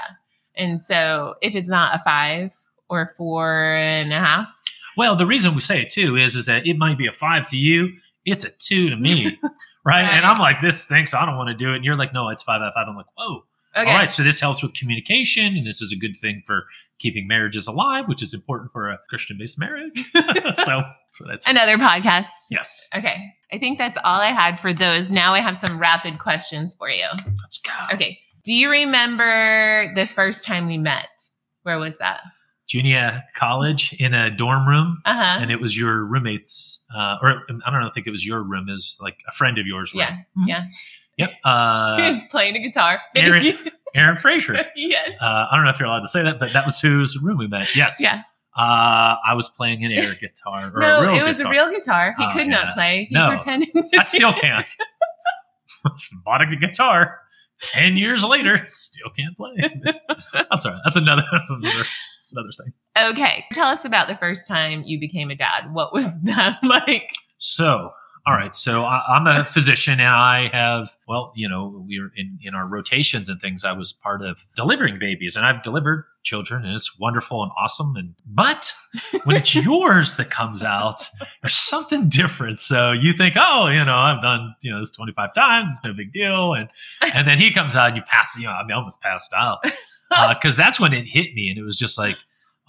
And 0.55 0.81
so 0.81 1.36
if 1.41 1.55
it's 1.55 1.67
not 1.67 1.95
a 1.95 2.00
five 2.00 2.53
or 2.89 3.12
four 3.17 3.75
and 3.75 4.13
a 4.13 4.19
half, 4.19 4.53
Well, 4.95 5.15
the 5.15 5.25
reason 5.25 5.55
we 5.55 5.62
say 5.62 5.81
it 5.81 5.89
too 5.89 6.15
is 6.15 6.36
is 6.36 6.45
that 6.45 6.65
it 6.67 6.77
might 6.77 6.98
be 6.98 7.07
a 7.07 7.12
five 7.12 7.50
to 7.50 7.57
you, 7.57 7.93
it's 8.25 8.45
a 8.45 8.51
two 8.51 8.89
to 8.89 8.95
me, 8.95 9.36
right? 9.86 10.03
And 10.03 10.25
I'm 10.25 10.39
like, 10.39 10.62
this 10.62 10.81
stinks. 10.81 11.13
I 11.13 11.25
don't 11.25 11.38
want 11.38 11.50
to 11.50 11.55
do 11.55 11.74
it. 11.74 11.77
And 11.77 11.86
you're 11.86 11.98
like, 11.98 12.13
no, 12.13 12.29
it's 12.29 12.43
five 12.43 12.62
out 12.62 12.67
of 12.69 12.74
five. 12.74 12.86
I'm 12.88 12.95
like, 12.95 13.07
whoa, 13.17 13.43
Okay. 13.75 13.89
All 13.89 13.98
right, 13.98 14.10
so 14.10 14.22
this 14.22 14.39
helps 14.39 14.62
with 14.62 14.75
communication, 14.75 15.57
and 15.57 15.65
this 15.65 15.81
is 15.81 15.91
a 15.91 15.95
good 15.95 16.15
thing 16.15 16.43
for 16.45 16.65
keeping 17.03 17.27
marriages 17.27 17.67
alive, 17.67 18.05
which 18.07 18.24
is 18.24 18.33
important 18.33 18.72
for 18.72 18.89
a 18.89 18.98
Christian-based 19.10 19.60
marriage. 19.60 20.10
so 20.13 20.24
that's 20.24 21.19
what 21.19 21.27
that's. 21.29 21.48
Another 21.48 21.77
podcast. 21.77 22.29
Yes, 22.50 22.88
Okay. 22.98 23.17
I 23.51 23.60
think 23.60 23.77
that's 23.77 23.98
all 24.03 24.19
I 24.19 24.31
had 24.31 24.60
for 24.60 24.74
those. 24.74 25.12
Now 25.12 25.33
I 25.36 25.39
have 25.41 25.55
some 25.55 25.77
rapid 25.77 26.17
questions 26.17 26.74
for 26.74 26.89
you. 26.89 27.05
let's 27.43 27.62
go. 27.62 27.72
Okay. 27.93 28.17
Do 28.43 28.51
you 28.53 28.69
remember 28.72 29.93
the 29.95 30.07
first 30.07 30.43
time 30.45 30.65
we 30.67 30.77
met? 30.79 31.07
Where 31.62 31.77
was 31.77 31.98
that? 32.00 32.22
Junior 32.67 33.22
college 33.36 33.93
in 34.00 34.13
a 34.13 34.29
dorm 34.36 34.67
room, 34.67 35.01
Uh 35.05 35.13
huh. 35.15 35.38
and 35.41 35.51
it 35.51 35.60
was 35.62 35.77
your 35.77 36.03
roommates, 36.05 36.81
uh, 36.95 37.17
or 37.22 37.29
I 37.31 37.36
don't 37.72 37.79
know, 37.81 37.88
I 37.88 37.91
think 37.93 38.07
it 38.07 38.12
was 38.12 38.25
your 38.25 38.41
room, 38.41 38.67
is 38.69 38.98
like 39.01 39.17
a 39.27 39.31
friend 39.33 39.57
of 39.60 39.67
yours. 39.67 39.93
room. 39.93 40.00
Yeah. 40.00 40.12
Mhm. 40.38 40.48
Yeah. 40.48 40.65
Yep. 41.17 41.29
he 41.32 41.36
Uh, 41.43 41.96
was 42.00 42.24
playing 42.32 42.55
a 42.55 42.60
guitar. 42.60 43.00
Aaron- 43.15 43.58
Aaron 43.96 44.15
Fraser. 44.15 44.65
yes. 44.75 45.12
Uh, 45.22 45.48
I 45.51 45.55
don't 45.55 45.63
know 45.65 45.70
if 45.72 45.79
you're 45.79 45.88
allowed 45.88 46.01
to 46.01 46.08
say 46.08 46.24
that, 46.24 46.39
but 46.39 46.51
that 46.53 46.65
was 46.65 46.79
whose 46.79 47.17
room 47.20 47.38
we 47.38 47.48
met. 47.48 47.67
Yes. 47.75 48.00
Yeah. 48.01 48.22
Uh, 48.58 49.15
I 49.25 49.34
was 49.36 49.50
playing 49.50 49.84
an 49.86 49.91
air 49.91 50.13
guitar. 50.15 50.72
Or 50.75 50.79
No, 50.79 51.13
it 51.13 51.24
was 51.24 51.38
guitar. 51.38 51.51
a 51.51 51.55
real 51.55 51.70
guitar. 51.72 52.15
He 52.17 52.25
Oh, 52.25 52.32
could 52.34 52.48
not 52.48 52.65
yes. 52.67 52.75
play. 52.75 53.03
He 53.05 53.13
No. 53.15 53.29
pretended. 53.29 53.70
I 53.98 54.01
still 54.03 54.34
can't. 54.34 54.70
Bought 56.24 56.41
a 56.41 56.46
guitar. 56.55 57.20
Ten 57.62 57.98
years 57.98 58.24
later, 58.24 58.65
still 58.70 59.10
can't 59.17 59.36
play. 59.38 59.53
That's 60.50 60.65
all 60.65 60.72
right. 60.74 60.82
That's 60.84 60.98
another. 60.98 61.24
That's 61.32 61.50
another, 61.50 61.84
another 62.32 62.50
thing. 62.63 62.74
okay. 63.12 63.46
Tell 63.53 63.67
us 63.67 63.86
about 63.86 64.08
the 64.08 64.17
first 64.17 64.48
time 64.48 64.84
you 64.86 65.00
became 65.00 65.29
a 65.32 65.36
dad. 65.36 65.72
What 65.74 65.93
was 65.93 66.08
that 66.24 66.60
like? 66.63 67.10
So, 67.38 67.91
all 68.25 68.34
right. 68.34 68.56
So 68.56 68.84
I, 68.84 69.03
I'm 69.10 69.27
a 69.27 69.44
physician, 69.44 70.00
and 70.00 70.08
I 70.08 70.48
have, 70.53 70.96
well, 71.10 71.34
you 71.36 71.50
know, 71.50 71.84
we're 71.86 72.12
in 72.15 72.39
in 72.42 72.56
our 72.56 72.65
rotations 72.65 73.27
and 73.27 73.39
things. 73.42 73.65
I 73.65 73.74
was 73.74 73.92
part 73.92 74.22
of 74.22 74.46
delivering 74.56 74.98
babies, 74.98 75.36
and 75.36 75.46
I've 75.46 75.62
delivered 75.62 76.06
children, 76.24 76.63
and 76.63 76.74
it's 76.74 76.98
wonderful 76.98 77.44
and 77.44 77.51
awesome. 77.58 77.98
And 77.98 78.15
but 78.25 78.74
when 79.25 79.36
it's 79.36 79.53
yours 79.65 80.15
that 80.15 80.30
comes 80.30 80.63
out, 80.63 81.10
there's 81.42 81.53
something 81.56 82.08
different. 82.08 82.62
So 82.62 82.94
you 82.94 83.12
think, 83.12 83.36
oh, 83.38 83.68
you 83.68 83.84
know, 83.84 83.98
I've 83.98 84.22
done 84.22 84.56
you 84.62 84.72
know 84.72 84.80
this 84.80 84.92
25 84.92 85.34
times. 85.34 85.72
It's 85.72 85.84
no 85.84 85.92
big 85.92 86.13
deal. 86.13 86.53
And 86.53 86.70
and 87.13 87.27
then 87.27 87.39
he 87.39 87.51
comes 87.51 87.75
out, 87.75 87.88
and 87.88 87.98
you 87.98 88.03
pass. 88.03 88.38
You 88.38 88.46
know, 88.46 88.51
I 88.51 88.63
mean, 88.63 88.72
I 88.72 88.75
almost 88.75 89.01
passed 89.01 89.34
out 89.36 89.65
uh, 90.12 90.34
because 90.34 90.56
that's 90.56 90.80
when 90.80 90.94
it 90.94 91.03
hit 91.03 91.34
me, 91.36 91.50
and 91.50 91.58
it 91.58 91.63
was 91.63 91.75
just 91.75 91.98
like. 91.98 92.18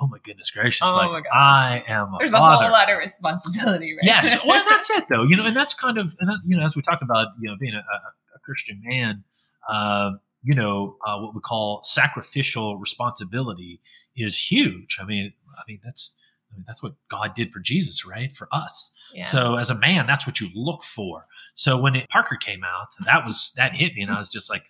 Oh 0.00 0.08
my 0.08 0.18
goodness 0.24 0.50
gracious! 0.50 0.88
Oh 0.90 1.10
like. 1.10 1.24
I 1.32 1.84
am 1.86 2.14
a 2.14 2.16
There's 2.18 2.32
father. 2.32 2.64
a 2.64 2.66
whole 2.66 2.72
lot 2.72 2.90
of 2.90 2.98
responsibility, 2.98 3.92
right? 3.94 4.02
Yes, 4.02 4.36
well, 4.44 4.64
that's 4.68 4.90
it, 4.90 5.04
though. 5.08 5.22
You 5.22 5.36
know, 5.36 5.46
and 5.46 5.54
that's 5.54 5.74
kind 5.74 5.98
of, 5.98 6.16
you 6.44 6.56
know, 6.56 6.66
as 6.66 6.74
we 6.74 6.82
talk 6.82 7.00
about, 7.00 7.28
you 7.40 7.48
know, 7.48 7.56
being 7.58 7.74
a, 7.74 7.78
a, 7.78 8.38
Christian 8.44 8.82
man, 8.84 9.24
um, 9.70 10.20
you 10.42 10.54
know, 10.54 10.96
uh, 11.06 11.18
what 11.18 11.34
we 11.34 11.40
call 11.40 11.80
sacrificial 11.82 12.76
responsibility 12.76 13.80
is 14.16 14.36
huge. 14.36 14.98
I 15.00 15.04
mean, 15.04 15.32
I 15.56 15.62
mean 15.66 15.80
that's, 15.82 16.16
I 16.52 16.56
mean, 16.56 16.64
that's 16.66 16.82
what 16.82 16.92
God 17.08 17.34
did 17.34 17.52
for 17.52 17.60
Jesus, 17.60 18.04
right? 18.04 18.30
For 18.30 18.48
us. 18.52 18.92
Yeah. 19.14 19.24
So 19.24 19.56
as 19.56 19.70
a 19.70 19.74
man, 19.74 20.06
that's 20.06 20.26
what 20.26 20.40
you 20.40 20.48
look 20.54 20.84
for. 20.84 21.26
So 21.54 21.78
when 21.78 21.96
it, 21.96 22.08
Parker 22.10 22.36
came 22.36 22.62
out, 22.64 22.88
that 23.06 23.24
was 23.24 23.52
that 23.56 23.74
hit 23.74 23.94
me, 23.94 24.02
and 24.02 24.10
I 24.10 24.18
was 24.18 24.28
just 24.28 24.50
like, 24.50 24.64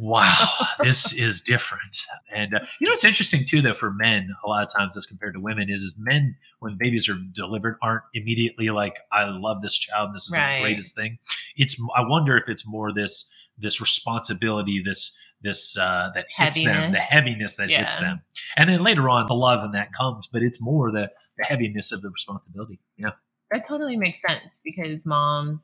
"Wow, 0.00 0.48
this 0.80 1.12
is 1.12 1.40
different." 1.40 1.96
And 2.34 2.54
uh, 2.54 2.60
you 2.80 2.86
know, 2.86 2.92
it's 2.92 3.04
interesting 3.04 3.44
too, 3.46 3.62
though, 3.62 3.74
for 3.74 3.92
men, 3.92 4.28
a 4.44 4.48
lot 4.48 4.64
of 4.64 4.72
times 4.72 4.96
as 4.96 5.06
compared 5.06 5.34
to 5.34 5.40
women, 5.40 5.70
is, 5.70 5.82
is 5.82 5.94
men 5.98 6.36
when 6.60 6.76
babies 6.78 7.08
are 7.08 7.16
delivered 7.32 7.76
aren't 7.82 8.02
immediately 8.14 8.70
like, 8.70 8.98
"I 9.12 9.24
love 9.24 9.62
this 9.62 9.76
child. 9.76 10.14
This 10.14 10.26
is 10.26 10.32
Right. 10.32 10.56
the 10.56 10.62
greatest 10.62 10.94
thing." 10.96 11.18
It's 11.56 11.76
I 11.96 12.02
wonder 12.02 12.36
if 12.36 12.48
it's 12.48 12.66
more 12.66 12.92
this 12.92 13.28
this 13.58 13.80
responsibility, 13.80 14.82
this 14.84 15.16
this 15.42 15.76
uh, 15.76 16.10
that 16.14 16.26
hits 16.36 16.56
them, 16.56 16.92
the 16.92 16.98
Heaviness. 16.98 17.00
heaviness 17.10 17.56
that 17.56 17.68
hits 17.70 17.96
them, 17.96 18.22
and 18.56 18.68
then 18.68 18.82
later 18.82 19.08
on, 19.08 19.26
the 19.26 19.34
love 19.34 19.62
and 19.62 19.74
that 19.74 19.92
comes, 19.92 20.26
but 20.26 20.42
it's 20.42 20.60
more 20.60 20.90
the 20.90 21.10
the 21.36 21.44
heaviness 21.44 21.92
of 21.92 22.00
the 22.02 22.10
responsibility. 22.10 22.80
Yeah. 22.96 23.10
that 23.50 23.66
totally 23.68 23.96
makes 23.96 24.20
sense 24.26 24.40
because 24.64 25.04
moms 25.04 25.62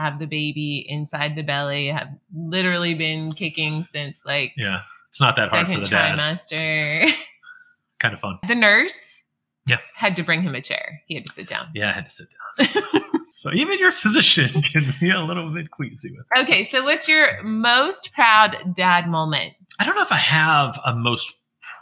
have 0.00 0.18
the 0.18 0.26
baby 0.26 0.84
inside 0.88 1.36
the 1.36 1.42
belly, 1.42 1.88
have 1.88 2.08
literally 2.34 2.94
been 2.94 3.32
kicking 3.32 3.82
since 3.82 4.16
like 4.24 4.52
Yeah. 4.56 4.80
It's 5.08 5.20
not 5.20 5.36
that 5.36 5.48
hard 5.48 5.66
for 5.66 5.72
second 5.72 5.84
the 5.84 5.88
dads. 5.90 6.20
trimester. 6.50 7.10
Kind 7.98 8.14
of 8.14 8.20
fun. 8.20 8.38
the 8.48 8.54
nurse 8.54 8.96
Yeah. 9.66 9.78
had 9.94 10.16
to 10.16 10.22
bring 10.22 10.42
him 10.42 10.54
a 10.54 10.62
chair. 10.62 11.02
He 11.06 11.14
had 11.16 11.26
to 11.26 11.32
sit 11.32 11.48
down. 11.48 11.68
Yeah, 11.74 11.90
I 11.90 11.92
had 11.92 12.04
to 12.06 12.10
sit 12.10 12.28
down. 12.30 13.02
so 13.34 13.50
even 13.52 13.78
your 13.78 13.90
physician 13.90 14.62
can 14.62 14.94
be 15.00 15.10
a 15.10 15.20
little 15.20 15.52
bit 15.52 15.70
queasy 15.70 16.10
with. 16.12 16.26
it. 16.34 16.40
Okay, 16.42 16.62
so 16.62 16.84
what's 16.84 17.08
your 17.08 17.42
most 17.42 18.12
proud 18.14 18.56
dad 18.74 19.08
moment? 19.08 19.54
I 19.78 19.84
don't 19.84 19.96
know 19.96 20.02
if 20.02 20.12
I 20.12 20.16
have 20.16 20.78
a 20.84 20.94
most 20.94 21.34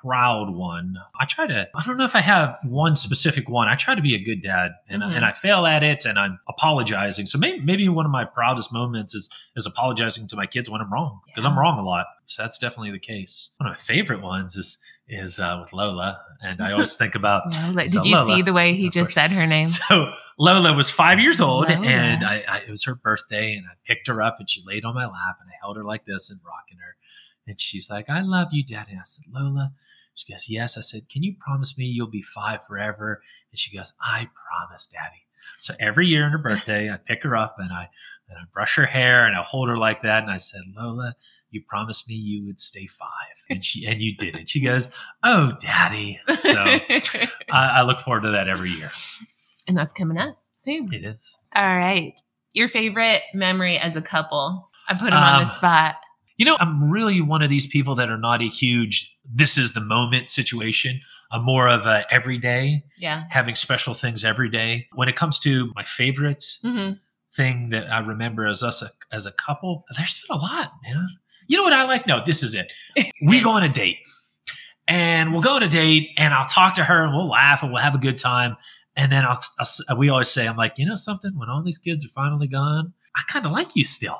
proud 0.02 0.50
one. 0.50 0.96
I 1.20 1.24
try 1.24 1.46
to. 1.46 1.68
I 1.74 1.84
don't 1.84 1.96
know 1.96 2.04
if 2.04 2.14
I 2.14 2.20
have 2.20 2.58
one 2.64 2.94
specific 2.96 3.48
one. 3.48 3.68
I 3.68 3.74
try 3.76 3.94
to 3.94 4.02
be 4.02 4.14
a 4.14 4.18
good 4.22 4.42
dad, 4.42 4.72
and 4.88 5.02
Mhm. 5.02 5.16
and 5.16 5.24
I 5.24 5.32
fail 5.32 5.66
at 5.66 5.82
it, 5.82 6.04
and 6.04 6.18
I'm 6.18 6.38
apologizing. 6.48 7.26
So 7.26 7.38
maybe 7.38 7.60
maybe 7.60 7.88
one 7.88 8.04
of 8.06 8.12
my 8.12 8.24
proudest 8.24 8.72
moments 8.72 9.14
is 9.14 9.30
is 9.56 9.66
apologizing 9.66 10.26
to 10.28 10.36
my 10.36 10.46
kids 10.46 10.68
when 10.70 10.80
I'm 10.80 10.92
wrong 10.92 11.20
because 11.26 11.44
I'm 11.44 11.58
wrong 11.58 11.78
a 11.78 11.82
lot. 11.82 12.06
So 12.26 12.42
that's 12.42 12.58
definitely 12.58 12.90
the 12.92 12.98
case. 12.98 13.50
One 13.58 13.70
of 13.70 13.76
my 13.76 13.82
favorite 13.82 14.22
ones 14.22 14.56
is 14.56 14.78
is 15.08 15.40
uh, 15.40 15.58
with 15.62 15.72
Lola, 15.72 16.20
and 16.42 16.60
I 16.60 16.72
always 16.72 16.94
think 16.94 17.14
about 17.14 17.42
Lola. 17.54 17.88
So 17.88 17.98
Did 18.02 18.06
you 18.10 18.14
Lola, 18.16 18.36
see 18.36 18.42
the 18.42 18.52
way 18.52 18.74
he 18.74 18.90
just 18.90 19.08
course. 19.08 19.14
said 19.14 19.30
her 19.32 19.46
name? 19.46 19.66
So 19.88 20.12
Lola 20.38 20.72
was 20.74 20.88
five 20.88 21.18
years 21.18 21.40
old, 21.40 21.68
Lola. 21.68 21.84
and 21.84 22.24
I, 22.24 22.44
I 22.48 22.58
it 22.58 22.70
was 22.70 22.84
her 22.84 22.94
birthday, 22.94 23.54
and 23.54 23.66
I 23.66 23.74
picked 23.86 24.06
her 24.06 24.22
up, 24.22 24.36
and 24.38 24.48
she 24.48 24.62
laid 24.66 24.84
on 24.84 24.94
my 24.94 25.06
lap, 25.06 25.38
and 25.40 25.48
I 25.50 25.54
held 25.60 25.76
her 25.76 25.84
like 25.84 26.04
this 26.04 26.30
and 26.30 26.38
rocking 26.46 26.78
her, 26.78 26.94
and 27.48 27.58
she's 27.58 27.88
like, 27.90 28.08
"I 28.10 28.20
love 28.20 28.48
you, 28.52 28.62
Daddy." 28.64 28.92
I 28.92 29.00
said, 29.04 29.24
"Lola." 29.32 29.72
She 30.18 30.32
goes, 30.32 30.48
"Yes." 30.48 30.76
I 30.76 30.80
said, 30.82 31.08
"Can 31.08 31.22
you 31.22 31.34
promise 31.38 31.78
me 31.78 31.86
you'll 31.86 32.08
be 32.08 32.22
five 32.22 32.64
forever?" 32.66 33.22
And 33.52 33.58
she 33.58 33.76
goes, 33.76 33.92
"I 34.00 34.28
promise, 34.34 34.86
Daddy." 34.86 35.22
So 35.60 35.74
every 35.80 36.06
year 36.08 36.24
on 36.24 36.32
her 36.32 36.38
birthday, 36.48 36.90
I 36.90 36.96
pick 36.96 37.22
her 37.22 37.36
up 37.36 37.56
and 37.58 37.72
I 37.72 37.88
and 38.28 38.36
I 38.38 38.42
brush 38.52 38.74
her 38.76 38.84
hair 38.86 39.26
and 39.26 39.36
I 39.36 39.42
hold 39.42 39.68
her 39.68 39.78
like 39.78 40.02
that, 40.02 40.22
and 40.22 40.32
I 40.32 40.36
said, 40.38 40.60
"Lola." 40.76 41.14
You 41.50 41.62
promised 41.66 42.06
me 42.10 42.14
you 42.14 42.44
would 42.44 42.60
stay 42.60 42.86
five, 42.86 43.08
and 43.48 43.64
she 43.64 43.86
and 43.86 44.02
you 44.02 44.14
did 44.16 44.34
it. 44.36 44.48
She 44.50 44.60
goes, 44.60 44.90
"Oh, 45.22 45.52
Daddy!" 45.60 46.20
So 46.40 46.52
I, 46.56 47.28
I 47.50 47.82
look 47.82 48.00
forward 48.00 48.22
to 48.24 48.30
that 48.32 48.48
every 48.48 48.70
year. 48.72 48.90
and 49.66 49.74
that's 49.76 49.92
coming 49.92 50.18
up 50.18 50.36
soon. 50.62 50.92
It 50.92 51.04
is. 51.04 51.36
All 51.54 51.74
right. 51.76 52.12
Your 52.52 52.68
favorite 52.68 53.22
memory 53.34 53.78
as 53.78 53.96
a 53.96 54.02
couple? 54.02 54.68
I 54.88 54.94
put 54.94 55.08
him 55.08 55.14
on 55.14 55.34
Um, 55.36 55.40
the 55.40 55.44
spot. 55.46 55.94
You 56.36 56.44
know, 56.44 56.56
I'm 56.60 56.90
really 56.90 57.20
one 57.20 57.40
of 57.42 57.48
these 57.50 57.66
people 57.66 57.94
that 57.96 58.10
are 58.10 58.18
not 58.18 58.42
a 58.42 58.48
huge 58.48 59.16
this 59.32 59.58
is 59.58 59.72
the 59.72 59.80
moment 59.80 60.30
situation. 60.30 61.00
I'm 61.30 61.44
more 61.44 61.68
of 61.68 61.84
a 61.86 62.04
everyday, 62.10 62.84
Yeah. 62.98 63.24
having 63.28 63.54
special 63.54 63.92
things 63.94 64.24
every 64.24 64.48
day. 64.48 64.86
When 64.94 65.08
it 65.08 65.16
comes 65.16 65.38
to 65.40 65.70
my 65.74 65.84
favorite 65.84 66.44
hmm 66.62 66.92
thing 67.36 67.68
that 67.70 67.92
I 67.92 67.98
remember 68.00 68.46
as 68.46 68.64
us 68.64 68.82
a, 68.82 68.90
as 69.12 69.24
a 69.26 69.30
couple, 69.32 69.84
there's 69.96 70.20
been 70.26 70.36
a 70.36 70.40
lot, 70.40 70.72
man. 70.82 71.06
You 71.46 71.56
know 71.58 71.62
what 71.62 71.72
I 71.72 71.84
like? 71.84 72.06
No, 72.06 72.20
this 72.24 72.42
is 72.42 72.54
it. 72.54 72.66
We 73.22 73.40
go 73.40 73.50
on 73.50 73.62
a 73.62 73.68
date, 73.68 73.98
and 74.86 75.32
we'll 75.32 75.42
go 75.42 75.54
on 75.56 75.62
a 75.62 75.68
date, 75.68 76.08
and 76.16 76.32
I'll 76.34 76.46
talk 76.46 76.74
to 76.74 76.84
her, 76.84 77.04
and 77.04 77.12
we'll 77.14 77.28
laugh, 77.28 77.62
and 77.62 77.72
we'll 77.72 77.82
have 77.82 77.94
a 77.94 77.98
good 77.98 78.18
time. 78.18 78.56
And 78.96 79.12
then 79.12 79.24
I'll, 79.24 79.40
I'll 79.88 79.96
we 79.96 80.08
always 80.08 80.28
say, 80.28 80.48
I'm 80.48 80.56
like, 80.56 80.74
you 80.78 80.86
know 80.86 80.94
something? 80.96 81.30
When 81.36 81.48
all 81.48 81.62
these 81.62 81.78
kids 81.78 82.04
are 82.04 82.08
finally 82.10 82.48
gone, 82.48 82.92
I 83.16 83.22
kind 83.28 83.46
of 83.46 83.52
like 83.52 83.76
you 83.76 83.84
still, 83.84 84.18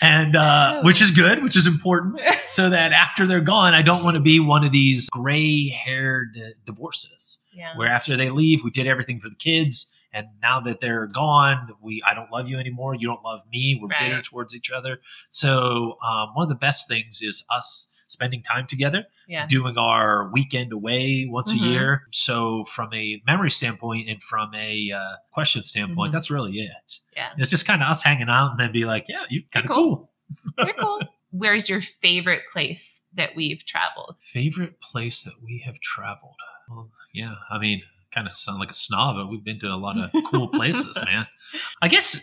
and 0.00 0.36
uh, 0.36 0.76
Oh. 0.80 0.82
which 0.82 1.02
is 1.02 1.10
good, 1.10 1.42
which 1.42 1.56
is 1.56 1.66
important 1.66 2.20
so 2.46 2.70
that 2.70 2.92
after 2.92 3.26
they're 3.26 3.40
gone, 3.40 3.74
I 3.74 3.82
don't 3.82 4.02
want 4.04 4.16
to 4.16 4.22
be 4.22 4.40
one 4.40 4.64
of 4.64 4.72
these 4.72 5.08
gray 5.10 5.68
haired 5.68 6.36
divorces 6.64 7.40
yeah. 7.52 7.76
where 7.76 7.88
after 7.88 8.16
they 8.16 8.30
leave, 8.30 8.64
we 8.64 8.70
did 8.70 8.86
everything 8.86 9.20
for 9.20 9.28
the 9.28 9.36
kids. 9.36 9.86
And 10.12 10.26
now 10.42 10.58
that 10.60 10.80
they're 10.80 11.06
gone, 11.06 11.68
we 11.80 12.02
I 12.04 12.14
don't 12.14 12.32
love 12.32 12.48
you 12.48 12.58
anymore. 12.58 12.94
You 12.96 13.06
don't 13.06 13.22
love 13.22 13.42
me. 13.52 13.78
We're 13.80 13.88
bitter 13.88 14.20
towards 14.22 14.54
each 14.54 14.70
other. 14.70 15.00
So 15.28 15.96
um, 16.04 16.30
one 16.34 16.42
of 16.44 16.48
the 16.48 16.56
best 16.56 16.88
things 16.88 17.20
is 17.22 17.44
us 17.48 17.88
spending 18.10 18.42
time 18.42 18.66
together, 18.66 19.04
yeah. 19.28 19.46
doing 19.46 19.78
our 19.78 20.30
weekend 20.32 20.72
away 20.72 21.26
once 21.30 21.52
Mhm. 21.52 21.60
a 21.60 21.64
year. 21.64 22.02
So 22.10 22.64
from 22.64 22.92
a 22.92 23.22
memory 23.26 23.50
standpoint 23.50 24.08
and 24.08 24.20
from 24.22 24.52
a 24.54 24.90
uh, 24.90 25.16
question 25.30 25.62
standpoint, 25.62 26.10
Mhm. 26.10 26.12
that's 26.12 26.30
really 26.30 26.58
it. 26.58 26.94
Yeah. 27.16 27.30
It's 27.38 27.50
just 27.50 27.66
kind 27.66 27.82
of 27.82 27.88
us 27.88 28.02
hanging 28.02 28.28
out 28.28 28.50
and 28.52 28.60
then 28.60 28.72
be 28.72 28.84
like, 28.84 29.06
yeah, 29.08 29.24
you're 29.30 29.44
kind 29.52 29.64
of 29.66 29.70
cool. 29.72 29.96
cool. 29.96 30.54
Very 30.56 30.72
cool. 30.74 31.00
Where's 31.30 31.68
your 31.68 31.80
favorite 31.80 32.42
place 32.52 33.00
that 33.14 33.36
we've 33.36 33.64
traveled? 33.64 34.16
Favorite 34.24 34.80
place 34.80 35.22
that 35.22 35.34
we 35.42 35.62
have 35.64 35.78
traveled? 35.80 36.34
Well, 36.68 36.90
yeah, 37.14 37.34
I 37.50 37.58
mean, 37.58 37.82
kind 38.10 38.26
of 38.26 38.32
sound 38.32 38.58
like 38.58 38.70
a 38.70 38.74
snob, 38.74 39.16
but 39.16 39.28
we've 39.28 39.44
been 39.44 39.60
to 39.60 39.68
a 39.68 39.76
lot 39.76 39.96
of 39.96 40.10
cool 40.26 40.48
places, 40.48 40.98
man. 41.04 41.26
I 41.80 41.86
guess 41.88 42.20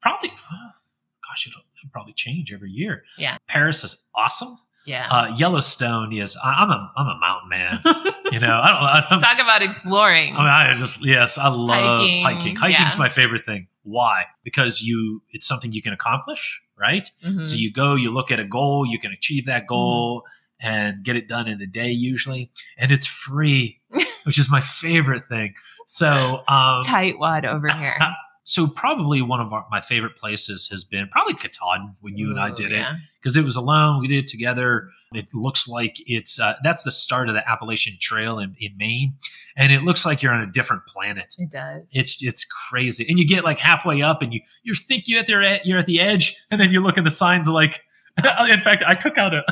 probably, 0.00 0.30
gosh, 0.30 1.46
it'll, 1.46 1.60
it'll 1.60 1.90
probably 1.92 2.14
change 2.14 2.52
every 2.52 2.70
year. 2.70 3.04
Yeah. 3.18 3.36
Paris 3.48 3.84
is 3.84 4.02
awesome. 4.14 4.58
Yeah. 4.88 5.06
Uh, 5.10 5.34
Yellowstone 5.36 6.14
is. 6.14 6.34
I, 6.42 6.62
I'm 6.62 6.70
a 6.70 6.92
I'm 6.96 7.06
a 7.06 7.18
mountain 7.20 7.48
man. 7.50 7.82
You 8.30 8.40
know, 8.40 8.60
I 8.62 8.68
don't. 8.68 8.82
I 8.82 9.06
don't 9.08 9.20
Talk 9.20 9.38
about 9.38 9.62
exploring. 9.62 10.34
I 10.36 10.38
mean, 10.38 10.48
I 10.48 10.74
just 10.74 11.02
yes, 11.02 11.38
I 11.38 11.48
love 11.48 12.00
Hiking, 12.00 12.22
hiking. 12.22 12.56
Hiking's 12.56 12.92
yeah. 12.92 12.98
my 12.98 13.08
favorite 13.08 13.46
thing. 13.46 13.68
Why? 13.84 14.24
Because 14.44 14.82
you, 14.82 15.22
it's 15.30 15.46
something 15.46 15.72
you 15.72 15.80
can 15.80 15.94
accomplish, 15.94 16.60
right? 16.78 17.10
Mhm. 17.24 17.46
So 17.46 17.54
you 17.56 17.72
go, 17.72 17.94
you 17.94 18.12
look 18.12 18.30
at 18.30 18.38
a 18.38 18.44
goal, 18.44 18.84
you 18.86 18.98
can 18.98 19.12
achieve 19.12 19.46
that 19.46 19.66
goal 19.66 20.24
and 20.60 21.02
get 21.02 21.16
it 21.16 21.26
done 21.26 21.48
in 21.48 21.62
a 21.62 21.66
day 21.66 21.88
usually, 21.88 22.50
and 22.76 22.92
it's 22.92 23.06
free, 23.06 23.80
which 24.24 24.36
is 24.36 24.50
my 24.50 24.60
favorite 24.60 25.26
thing. 25.30 25.54
So, 25.86 26.42
um, 26.48 26.82
Tightwad 26.82 27.46
over 27.46 27.68
here. 27.68 27.98
so 28.48 28.66
probably 28.66 29.20
one 29.20 29.40
of 29.40 29.52
our, 29.52 29.66
my 29.70 29.82
favorite 29.82 30.16
places 30.16 30.68
has 30.70 30.82
been 30.82 31.06
probably 31.08 31.34
Katahdin 31.34 31.94
when 32.00 32.16
you 32.16 32.30
and 32.30 32.40
I 32.40 32.50
did 32.50 32.72
it 32.72 32.78
yeah. 32.78 32.96
because 33.20 33.36
it 33.36 33.44
was 33.44 33.56
alone. 33.56 34.00
We 34.00 34.08
did 34.08 34.24
it 34.24 34.26
together. 34.26 34.88
It 35.12 35.26
looks 35.34 35.68
like 35.68 35.96
it's 36.06 36.40
uh, 36.40 36.54
that's 36.64 36.82
the 36.82 36.90
start 36.90 37.28
of 37.28 37.34
the 37.34 37.46
Appalachian 37.46 37.98
Trail 38.00 38.38
in, 38.38 38.56
in 38.58 38.74
Maine, 38.78 39.12
and 39.54 39.70
it 39.70 39.82
looks 39.82 40.06
like 40.06 40.22
you're 40.22 40.32
on 40.32 40.40
a 40.40 40.50
different 40.50 40.86
planet. 40.86 41.36
It 41.38 41.50
does. 41.50 41.90
It's 41.92 42.24
it's 42.24 42.46
crazy, 42.46 43.04
and 43.06 43.18
you 43.18 43.28
get 43.28 43.44
like 43.44 43.58
halfway 43.58 44.00
up, 44.00 44.22
and 44.22 44.32
you 44.32 44.40
you 44.62 44.72
think 44.72 45.04
you're 45.06 45.20
at 45.20 45.26
there 45.26 45.60
you're 45.64 45.78
at 45.78 45.84
the 45.84 46.00
edge, 46.00 46.34
and 46.50 46.58
then 46.58 46.72
you 46.72 46.80
look 46.80 46.96
at 46.96 47.04
the 47.04 47.10
signs 47.10 47.48
like. 47.48 47.84
In 48.50 48.60
fact, 48.62 48.82
I 48.84 48.94
took 48.94 49.16
out 49.18 49.32
a. 49.32 49.44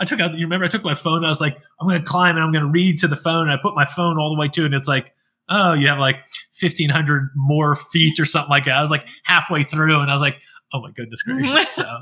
I 0.00 0.06
took 0.06 0.20
out. 0.20 0.32
You 0.32 0.46
remember? 0.46 0.64
I 0.64 0.68
took 0.68 0.82
my 0.82 0.94
phone. 0.94 1.22
I 1.24 1.28
was 1.28 1.40
like, 1.40 1.56
I'm 1.80 1.86
going 1.86 2.00
to 2.00 2.04
climb 2.04 2.34
and 2.34 2.44
I'm 2.44 2.50
going 2.50 2.64
to 2.64 2.70
read 2.70 2.98
to 2.98 3.06
the 3.06 3.14
phone. 3.14 3.48
And 3.48 3.52
I 3.52 3.62
put 3.62 3.76
my 3.76 3.84
phone 3.84 4.18
all 4.18 4.34
the 4.34 4.40
way 4.40 4.48
to, 4.48 4.62
it, 4.62 4.66
and 4.66 4.74
it's 4.74 4.88
like, 4.88 5.12
oh, 5.48 5.72
you 5.72 5.88
have 5.88 5.98
like 5.98 6.16
1,500 6.60 7.30
more 7.34 7.76
feet 7.76 8.18
or 8.18 8.24
something 8.24 8.50
like 8.50 8.64
that. 8.66 8.74
I 8.76 8.80
was 8.80 8.90
like 8.90 9.04
halfway 9.24 9.64
through, 9.64 10.00
and 10.00 10.10
I 10.10 10.14
was 10.14 10.22
like, 10.22 10.36
oh 10.72 10.80
my 10.80 10.90
goodness 10.90 11.22
gracious. 11.26 11.70
so, 11.70 11.98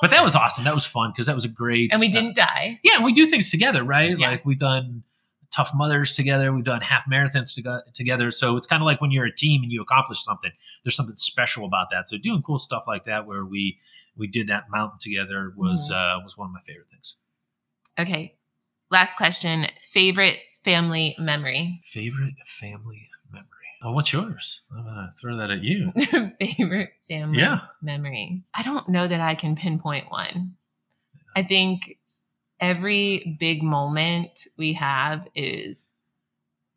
but 0.00 0.10
that 0.10 0.22
was 0.22 0.34
awesome. 0.34 0.64
That 0.64 0.74
was 0.74 0.84
fun 0.84 1.10
because 1.12 1.26
that 1.26 1.34
was 1.34 1.44
a 1.44 1.48
great. 1.48 1.90
and 1.92 2.00
we 2.00 2.08
uh, 2.08 2.12
didn't 2.12 2.36
die. 2.36 2.78
yeah, 2.82 2.96
and 2.96 3.04
we 3.04 3.12
do 3.12 3.26
things 3.26 3.50
together, 3.50 3.82
right? 3.82 4.18
Yeah. 4.18 4.30
Like 4.30 4.44
we've 4.44 4.58
done 4.58 5.02
tough 5.52 5.72
mothers 5.74 6.12
together, 6.12 6.52
we've 6.52 6.64
done 6.64 6.80
half 6.80 7.04
marathons 7.10 7.54
to- 7.56 7.84
together. 7.92 8.30
So 8.30 8.56
it's 8.56 8.66
kind 8.66 8.82
of 8.82 8.86
like 8.86 9.00
when 9.00 9.10
you're 9.10 9.24
a 9.26 9.34
team 9.34 9.62
and 9.62 9.72
you 9.72 9.82
accomplish 9.82 10.22
something. 10.22 10.52
There's 10.84 10.94
something 10.94 11.16
special 11.16 11.64
about 11.64 11.88
that. 11.90 12.08
So 12.08 12.18
doing 12.18 12.42
cool 12.42 12.58
stuff 12.58 12.84
like 12.86 13.04
that, 13.04 13.26
where 13.26 13.44
we 13.44 13.78
we 14.16 14.26
did 14.26 14.48
that 14.48 14.64
mountain 14.70 14.98
together, 15.00 15.52
was 15.56 15.90
uh, 15.90 16.18
was 16.22 16.36
one 16.36 16.48
of 16.48 16.52
my 16.52 16.60
favorite 16.66 16.88
things. 16.90 17.16
Okay. 17.98 18.36
Last 18.90 19.16
question. 19.16 19.66
Favorite 19.92 20.38
family 20.64 21.14
memory. 21.18 21.80
Favorite 21.84 22.34
family 22.46 23.08
memory. 23.30 23.46
Oh, 23.82 23.92
what's 23.92 24.12
yours? 24.12 24.60
I'm 24.76 24.84
gonna 24.84 25.12
throw 25.20 25.36
that 25.38 25.50
at 25.50 25.62
you. 25.62 25.92
Favorite 26.40 26.90
family 27.08 27.38
Yeah. 27.38 27.60
memory. 27.82 28.42
I 28.54 28.62
don't 28.62 28.88
know 28.88 29.06
that 29.08 29.20
I 29.20 29.34
can 29.34 29.56
pinpoint 29.56 30.10
one. 30.10 30.54
I 31.34 31.42
think 31.44 31.96
every 32.60 33.36
big 33.40 33.62
moment 33.62 34.46
we 34.58 34.74
have 34.74 35.26
is 35.34 35.82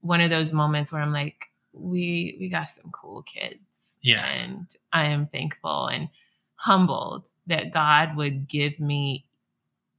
one 0.02 0.22
of 0.22 0.30
those 0.30 0.54
moments 0.54 0.92
where 0.92 1.02
I'm 1.02 1.12
like, 1.14 1.46
we 1.74 2.38
we 2.40 2.50
got 2.50 2.70
some 2.70 2.92
cool 2.92 3.24
kids. 3.24 3.60
Yeah. 4.02 4.24
And 4.26 4.68
I 4.94 5.06
am 5.06 5.28
thankful 5.28 5.88
and 5.88 6.08
humbled 6.56 7.30
that 7.48 7.74
God 7.74 8.16
would 8.16 8.48
give 8.48 8.80
me 8.80 9.26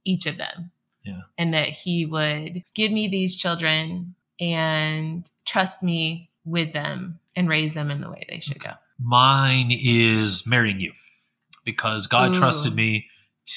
each 0.05 0.25
of 0.25 0.37
them. 0.37 0.71
Yeah. 1.05 1.21
And 1.37 1.53
that 1.53 1.69
He 1.69 2.05
would 2.05 2.63
give 2.73 2.91
me 2.91 3.07
these 3.07 3.35
children 3.35 4.15
and 4.39 5.29
trust 5.45 5.81
me 5.81 6.29
with 6.45 6.73
them 6.73 7.19
and 7.35 7.49
raise 7.49 7.73
them 7.73 7.91
in 7.91 8.01
the 8.01 8.09
way 8.09 8.25
they 8.29 8.39
should 8.39 8.59
go. 8.59 8.71
Mine 8.99 9.69
is 9.71 10.45
marrying 10.47 10.79
you 10.79 10.93
because 11.63 12.07
God 12.07 12.35
Ooh. 12.35 12.39
trusted 12.39 12.75
me 12.75 13.05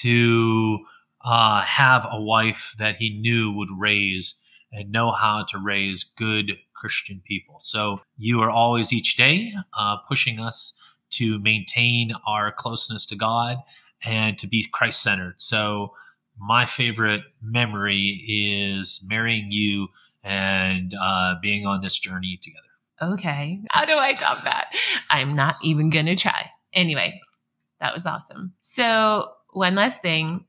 to 0.00 0.78
uh, 1.24 1.62
have 1.62 2.06
a 2.10 2.20
wife 2.20 2.74
that 2.78 2.96
He 2.96 3.18
knew 3.18 3.52
would 3.52 3.70
raise 3.76 4.34
and 4.72 4.92
know 4.92 5.12
how 5.12 5.44
to 5.48 5.58
raise 5.58 6.04
good 6.04 6.52
Christian 6.74 7.22
people. 7.26 7.56
So 7.60 8.00
you 8.16 8.40
are 8.40 8.50
always 8.50 8.92
each 8.92 9.16
day 9.16 9.52
uh, 9.76 9.96
pushing 10.08 10.38
us 10.38 10.74
to 11.10 11.38
maintain 11.38 12.12
our 12.26 12.52
closeness 12.52 13.06
to 13.06 13.16
God 13.16 13.56
and 14.04 14.38
to 14.38 14.46
be 14.46 14.66
Christ 14.72 15.02
centered. 15.02 15.40
So 15.40 15.92
my 16.40 16.66
favorite 16.66 17.22
memory 17.42 18.24
is 18.26 19.04
marrying 19.06 19.50
you 19.50 19.88
and 20.22 20.94
uh, 21.00 21.34
being 21.40 21.66
on 21.66 21.80
this 21.80 21.98
journey 21.98 22.38
together. 22.42 22.64
Okay. 23.00 23.60
How 23.70 23.84
do 23.84 23.92
I 23.92 24.14
top 24.14 24.42
that? 24.44 24.66
I'm 25.10 25.36
not 25.36 25.56
even 25.62 25.90
going 25.90 26.06
to 26.06 26.16
try. 26.16 26.50
Anyway, 26.72 27.20
that 27.80 27.94
was 27.94 28.06
awesome. 28.06 28.52
So, 28.60 29.30
one 29.52 29.74
last 29.74 30.02
thing. 30.02 30.44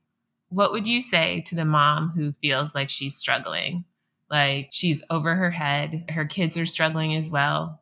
What 0.48 0.72
would 0.72 0.86
you 0.86 1.00
say 1.00 1.42
to 1.46 1.54
the 1.54 1.64
mom 1.64 2.10
who 2.10 2.34
feels 2.42 2.74
like 2.74 2.88
she's 2.88 3.16
struggling? 3.16 3.84
Like 4.30 4.68
she's 4.70 5.02
over 5.10 5.34
her 5.34 5.50
head, 5.50 6.04
her 6.08 6.24
kids 6.24 6.56
are 6.56 6.66
struggling 6.66 7.14
as 7.14 7.30
well. 7.30 7.79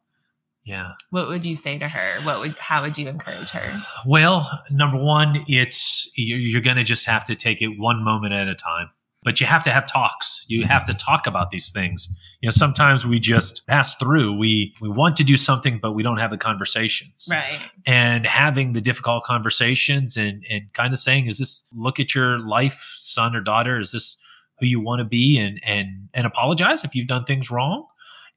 Yeah. 0.68 0.92
What 1.08 1.28
would 1.28 1.46
you 1.46 1.56
say 1.56 1.78
to 1.78 1.88
her? 1.88 2.22
What 2.24 2.40
would 2.40 2.56
how 2.58 2.82
would 2.82 2.98
you 2.98 3.08
encourage 3.08 3.48
her? 3.50 3.80
Well, 4.06 4.46
number 4.70 4.98
one, 4.98 5.42
it's 5.48 6.10
you're, 6.14 6.60
going 6.60 6.76
to 6.76 6.84
just 6.84 7.06
have 7.06 7.24
to 7.24 7.34
take 7.34 7.62
it 7.62 7.78
one 7.78 8.04
moment 8.04 8.34
at 8.34 8.48
a 8.48 8.54
time. 8.54 8.90
But 9.24 9.40
you 9.40 9.46
have 9.46 9.62
to 9.64 9.70
have 9.70 9.90
talks. 9.90 10.44
You 10.46 10.64
have 10.66 10.86
to 10.86 10.94
talk 10.94 11.26
about 11.26 11.50
these 11.50 11.72
things. 11.72 12.08
You 12.40 12.48
know, 12.48 12.50
sometimes 12.50 13.06
we 13.06 13.18
just 13.18 13.66
pass 13.66 13.96
through. 13.96 14.36
We 14.36 14.74
we 14.80 14.90
want 14.90 15.16
to 15.16 15.24
do 15.24 15.36
something, 15.38 15.78
but 15.78 15.92
we 15.92 16.02
don't 16.02 16.18
have 16.18 16.30
the 16.30 16.38
conversations. 16.38 17.26
Right. 17.30 17.60
And 17.86 18.26
having 18.26 18.74
the 18.74 18.80
difficult 18.80 19.24
conversations 19.24 20.16
and 20.18 20.44
and 20.50 20.72
kind 20.74 20.92
of 20.92 20.98
saying, 20.98 21.26
"Is 21.26 21.38
this 21.38 21.64
look 21.72 21.98
at 21.98 22.14
your 22.14 22.38
life, 22.38 22.94
son 22.98 23.34
or 23.34 23.40
daughter? 23.40 23.80
Is 23.80 23.92
this 23.92 24.18
who 24.60 24.66
you 24.66 24.80
want 24.80 25.00
to 25.00 25.04
be?" 25.04 25.38
And 25.38 25.60
and 25.64 26.10
and 26.14 26.26
apologize 26.26 26.84
if 26.84 26.94
you've 26.94 27.08
done 27.08 27.24
things 27.24 27.50
wrong. 27.50 27.86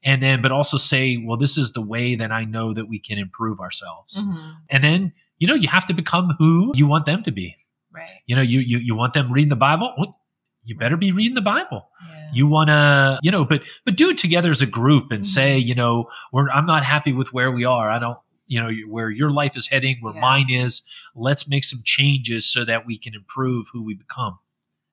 And 0.04 0.22
then, 0.22 0.42
but 0.42 0.50
also 0.52 0.76
say, 0.76 1.16
"Well, 1.16 1.36
this 1.36 1.56
is 1.56 1.72
the 1.72 1.80
way 1.82 2.14
that 2.16 2.32
I 2.32 2.44
know 2.44 2.72
that 2.74 2.88
we 2.88 2.98
can 2.98 3.18
improve 3.18 3.60
ourselves." 3.60 4.20
Mhm. 4.22 4.56
and 4.70 4.82
then 4.84 5.12
you 5.38 5.46
know 5.48 5.54
you 5.54 5.68
have 5.68 5.86
to 5.86 5.94
become 5.94 6.30
who 6.38 6.72
you 6.74 6.86
want 6.86 7.04
them 7.04 7.22
to 7.24 7.32
be 7.32 7.56
Right. 7.92 8.08
you 8.26 8.36
know 8.36 8.42
you 8.42 8.60
you, 8.60 8.78
you 8.78 8.94
want 8.94 9.12
them 9.12 9.32
reading 9.32 9.48
the 9.48 9.56
bible 9.56 10.16
you 10.64 10.76
better 10.76 10.96
be 10.96 11.10
reading 11.10 11.34
the 11.34 11.40
bible 11.40 11.88
Yeah. 12.08 12.30
you 12.32 12.46
want 12.46 12.68
to 12.68 13.18
you 13.22 13.30
know 13.32 13.44
but 13.44 13.62
but 13.84 13.96
do 13.96 14.10
it 14.10 14.18
together 14.18 14.50
as 14.50 14.62
a 14.62 14.66
group 14.66 15.10
and 15.10 15.22
Mhm. 15.22 15.26
say 15.26 15.58
you 15.58 15.74
know 15.74 16.08
we're 16.32 16.48
i'm 16.50 16.64
not 16.66 16.84
happy 16.84 17.12
with 17.12 17.32
where 17.32 17.50
we 17.50 17.64
are 17.64 17.90
i 17.90 17.98
don't 17.98 18.18
you 18.46 18.60
know 18.62 18.70
where 18.88 19.10
your 19.10 19.30
life 19.32 19.56
is 19.56 19.66
heading 19.66 19.96
where 20.00 20.14
Yeah. 20.14 20.20
mine 20.20 20.48
is 20.50 20.82
let's 21.16 21.48
make 21.48 21.64
some 21.64 21.80
changes 21.84 22.46
so 22.46 22.64
that 22.64 22.86
we 22.86 22.96
can 22.96 23.12
improve 23.14 23.66
who 23.72 23.82
we 23.82 23.94
become 23.94 24.38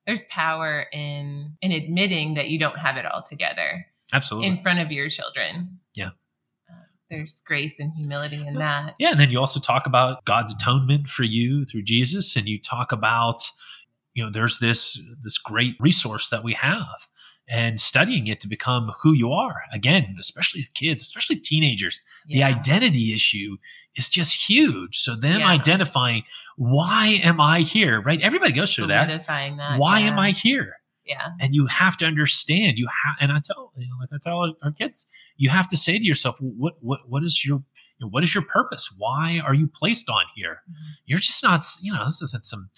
There's 0.06 0.24
power 0.24 0.86
in 0.92 1.56
in 1.62 1.70
admitting 1.70 2.34
that 2.34 2.48
you 2.48 2.58
don't 2.58 2.78
have 2.78 2.96
it 2.96 3.06
all 3.06 3.22
together 3.22 3.86
absolutely 4.12 4.48
in 4.48 4.62
front 4.62 4.78
of 4.80 4.90
your 4.90 5.08
children. 5.08 5.78
Yeah. 5.94 6.10
Uh, 6.70 6.74
there's 7.10 7.42
grace 7.46 7.78
and 7.78 7.92
humility 7.94 8.44
in 8.46 8.54
that. 8.54 8.94
Yeah, 8.98 9.10
and 9.10 9.20
then 9.20 9.30
you 9.30 9.38
also 9.38 9.60
talk 9.60 9.86
about 9.86 10.24
God's 10.24 10.54
atonement 10.54 11.08
for 11.08 11.24
you 11.24 11.64
through 11.64 11.82
Jesus, 11.82 12.36
and 12.36 12.48
you 12.48 12.60
talk 12.60 12.92
about, 12.92 13.42
you 14.14 14.24
know, 14.24 14.30
there's 14.30 14.58
this 14.58 15.00
this 15.22 15.38
great 15.38 15.74
resource 15.80 16.28
that 16.30 16.44
we 16.44 16.54
have, 16.54 17.08
and 17.48 17.80
studying 17.80 18.26
it 18.26 18.40
to 18.40 18.48
become 18.48 18.92
who 19.02 19.12
you 19.12 19.32
are. 19.32 19.62
Again, 19.72 20.16
especially 20.20 20.62
kids, 20.74 21.02
especially 21.02 21.36
teenagers, 21.36 22.00
the 22.26 22.42
identity 22.42 23.12
issue 23.12 23.56
is 23.96 24.08
just 24.08 24.48
huge. 24.48 24.98
So 24.98 25.16
them 25.16 25.40
Yeah. 25.40 25.48
identifying 25.48 26.22
why 26.56 27.20
am 27.24 27.40
I 27.40 27.60
here? 27.60 28.00
Right? 28.00 28.20
Everybody 28.20 28.52
goes 28.52 28.74
through 28.74 28.88
that. 28.88 29.26
that. 29.26 29.78
Why 29.78 30.00
yeah. 30.00 30.06
am 30.06 30.18
I 30.18 30.30
here? 30.32 30.79
Yeah. 31.10 31.28
and 31.40 31.54
you 31.54 31.66
have 31.66 31.96
to 31.98 32.04
understand 32.06 32.78
you 32.78 32.86
have 33.04 33.16
and 33.20 33.30
i 33.32 33.40
tell 33.44 33.72
you 33.76 33.88
know 33.88 33.96
like 34.00 34.10
i 34.12 34.18
tell 34.22 34.54
our, 34.62 34.70
kids 34.72 35.06
you 35.36 35.48
have 35.50 35.68
to 35.68 35.76
say 35.76 35.98
to 35.98 36.04
yourself 36.04 36.36
what 36.40 36.74
what 36.80 37.00
what 37.12 37.22
is 37.24 37.44
your 37.44 37.58
you 37.98 38.06
know, 38.06 38.08
what 38.14 38.22
is 38.24 38.34
your 38.34 38.44
purpose 38.44 38.84
why 38.96 39.40
are 39.46 39.54
you 39.60 39.66
placed 39.80 40.08
on 40.08 40.24
here 40.36 40.62
Mhm. 40.70 40.74
you're 41.06 41.18
just 41.30 41.42
not 41.42 41.64
you 41.82 41.92
know 41.92 42.04
this 42.04 42.22
isn't 42.22 42.44
some 42.44 42.70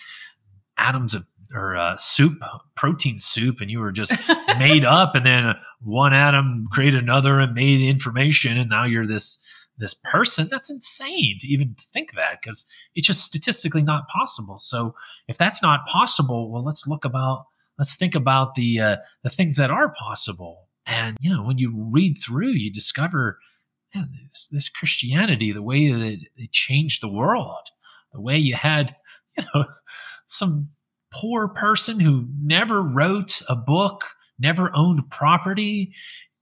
atoms 0.79 1.15
of 1.15 1.27
or 1.55 1.77
uh, 1.77 1.97
soup 1.99 2.39
protein 2.77 3.19
soup 3.19 3.61
and 3.61 3.71
you 3.71 3.79
were 3.79 3.93
just 3.93 4.17
made 4.59 4.85
up 4.87 5.15
and 5.15 5.27
then 5.27 5.55
one 5.83 6.15
atom 6.15 6.67
created 6.73 7.03
another 7.03 7.39
and 7.41 7.53
made 7.53 7.81
information 7.83 8.57
and 8.57 8.71
now 8.71 8.85
you're 8.85 9.07
this 9.07 9.39
this 9.79 9.95
person 9.95 10.49
that's 10.51 10.71
insane 10.71 11.37
to 11.41 11.47
even 11.47 11.77
think 11.93 12.13
that 12.15 12.39
because 12.41 12.65
it's 12.95 13.07
just 13.07 13.23
statistically 13.25 13.83
not 13.83 14.09
possible 14.09 14.57
so 14.59 14.95
if 15.29 15.37
that's 15.37 15.63
not 15.63 15.85
possible 15.87 16.51
well 16.51 16.65
let's 16.65 16.87
look 16.87 17.05
about 17.05 17.47
let's 17.79 17.97
think 17.97 18.15
about 18.15 18.55
the 18.55 18.81
uh, 18.81 18.97
the 19.23 19.31
things 19.31 19.57
that 19.57 19.71
are 19.71 19.93
possible. 19.99 20.69
And 20.87 21.17
you 21.21 21.35
know 21.35 21.43
when 21.43 21.59
you 21.59 21.73
read 21.91 22.17
through 22.19 22.53
you 22.53 22.73
discover 22.73 23.39
man, 23.95 24.11
this, 24.29 24.49
this 24.51 24.69
christianity 24.69 25.53
the 25.53 25.63
way 25.63 25.93
that 25.93 26.01
it, 26.01 26.21
it 26.37 26.53
changed 26.53 27.03
the 27.03 27.09
world 27.09 27.69
the 28.13 28.21
way 28.21 28.37
you 28.37 28.55
had 28.57 28.97
you 29.39 29.45
know 29.55 29.65
some 30.27 30.71
poor 31.13 31.49
person 31.49 32.01
who 32.01 32.27
never 32.43 32.83
wrote 32.83 33.43
a 33.49 33.55
book 33.55 34.05
never 34.39 34.71
owned 34.75 35.09
property 35.11 35.93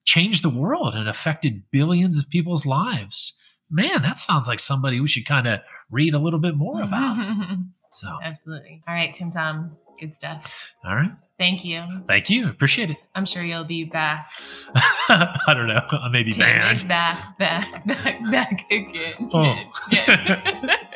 changed 0.05 0.43
the 0.43 0.51
world 0.51 0.95
and 0.95 1.09
affected 1.09 1.63
billions 1.71 2.19
of 2.19 2.31
people's 2.31 2.65
lives. 2.65 3.37
Man 3.69 4.03
that 4.03 4.19
sounds 4.19 4.49
like 4.49 4.59
somebody 4.59 5.01
we 5.01 5.07
should 5.07 5.27
kind 5.27 5.47
of 5.47 5.61
read 5.91 6.15
a 6.15 6.19
little 6.19 6.41
bit 6.41 6.57
more 6.57 6.83
about 6.83 7.25
so 7.93 8.09
Absolutely. 8.23 8.83
All 8.89 8.95
right, 8.95 9.13
Tim 9.13 9.31
Tom. 9.31 9.77
Good 9.99 10.15
stuff. 10.15 10.51
all 10.83 10.97
right 10.97 11.11
Thank 11.39 11.63
you. 11.63 11.85
thank 12.09 12.31
you 12.31 12.49
appreciate 12.49 12.89
it 12.91 12.97
I'm 13.15 13.27
sure 13.27 13.43
you'll 13.43 13.65
be 13.65 13.85
back. 13.85 14.31
I 14.75 15.53
don't 15.55 15.67
know. 15.67 15.83
I 15.93 16.09
may 16.09 16.23
be 16.23 16.33
Tim 16.33 16.49
is 16.49 16.85
banned. 16.85 16.89
back, 16.89 17.39
back, 17.39 17.85
back, 17.87 18.31
back 18.31 18.67
again. 18.71 19.31
Oh. 19.35 19.57
Yeah. 19.91 20.77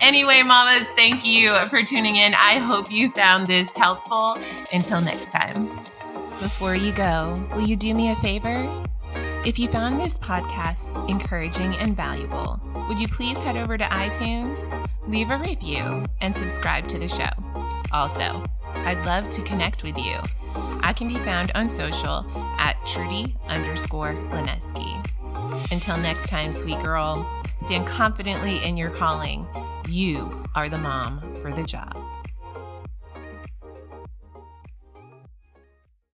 Anyway, 0.00 0.42
mamas, 0.42 0.86
thank 0.96 1.24
you 1.24 1.54
for 1.70 1.82
tuning 1.82 2.16
in. 2.16 2.34
I 2.34 2.58
hope 2.58 2.90
you 2.90 3.10
found 3.12 3.46
this 3.46 3.70
helpful. 3.74 4.36
Until 4.72 5.00
next 5.00 5.30
time. 5.30 5.68
Before 6.40 6.74
you 6.74 6.92
go, 6.92 7.32
will 7.54 7.62
you 7.62 7.76
do 7.76 7.94
me 7.94 8.10
a 8.10 8.16
favor? 8.16 8.68
If 9.44 9.58
you 9.58 9.68
found 9.68 10.00
this 10.00 10.16
podcast 10.16 11.10
encouraging 11.10 11.74
and 11.76 11.94
valuable, 11.94 12.58
would 12.88 12.98
you 12.98 13.06
please 13.06 13.36
head 13.36 13.58
over 13.58 13.76
to 13.76 13.84
iTunes, 13.84 14.70
leave 15.06 15.28
a 15.28 15.36
review, 15.36 16.02
and 16.22 16.34
subscribe 16.34 16.88
to 16.88 16.98
the 16.98 17.08
show? 17.08 17.28
Also, 17.92 18.42
I'd 18.86 19.04
love 19.04 19.28
to 19.28 19.42
connect 19.42 19.82
with 19.82 19.98
you. 19.98 20.16
I 20.80 20.94
can 20.94 21.08
be 21.08 21.16
found 21.16 21.52
on 21.54 21.68
social 21.68 22.24
at 22.58 22.78
Trudy 22.86 23.36
underscore 23.46 24.14
Lineski. 24.14 24.98
Until 25.70 25.98
next 25.98 26.26
time, 26.26 26.54
sweet 26.54 26.80
girl, 26.80 27.28
stand 27.60 27.86
confidently 27.86 28.64
in 28.64 28.78
your 28.78 28.90
calling. 28.90 29.46
You 29.86 30.42
are 30.54 30.70
the 30.70 30.78
mom 30.78 31.20
for 31.34 31.52
the 31.52 31.64
job. 31.64 31.94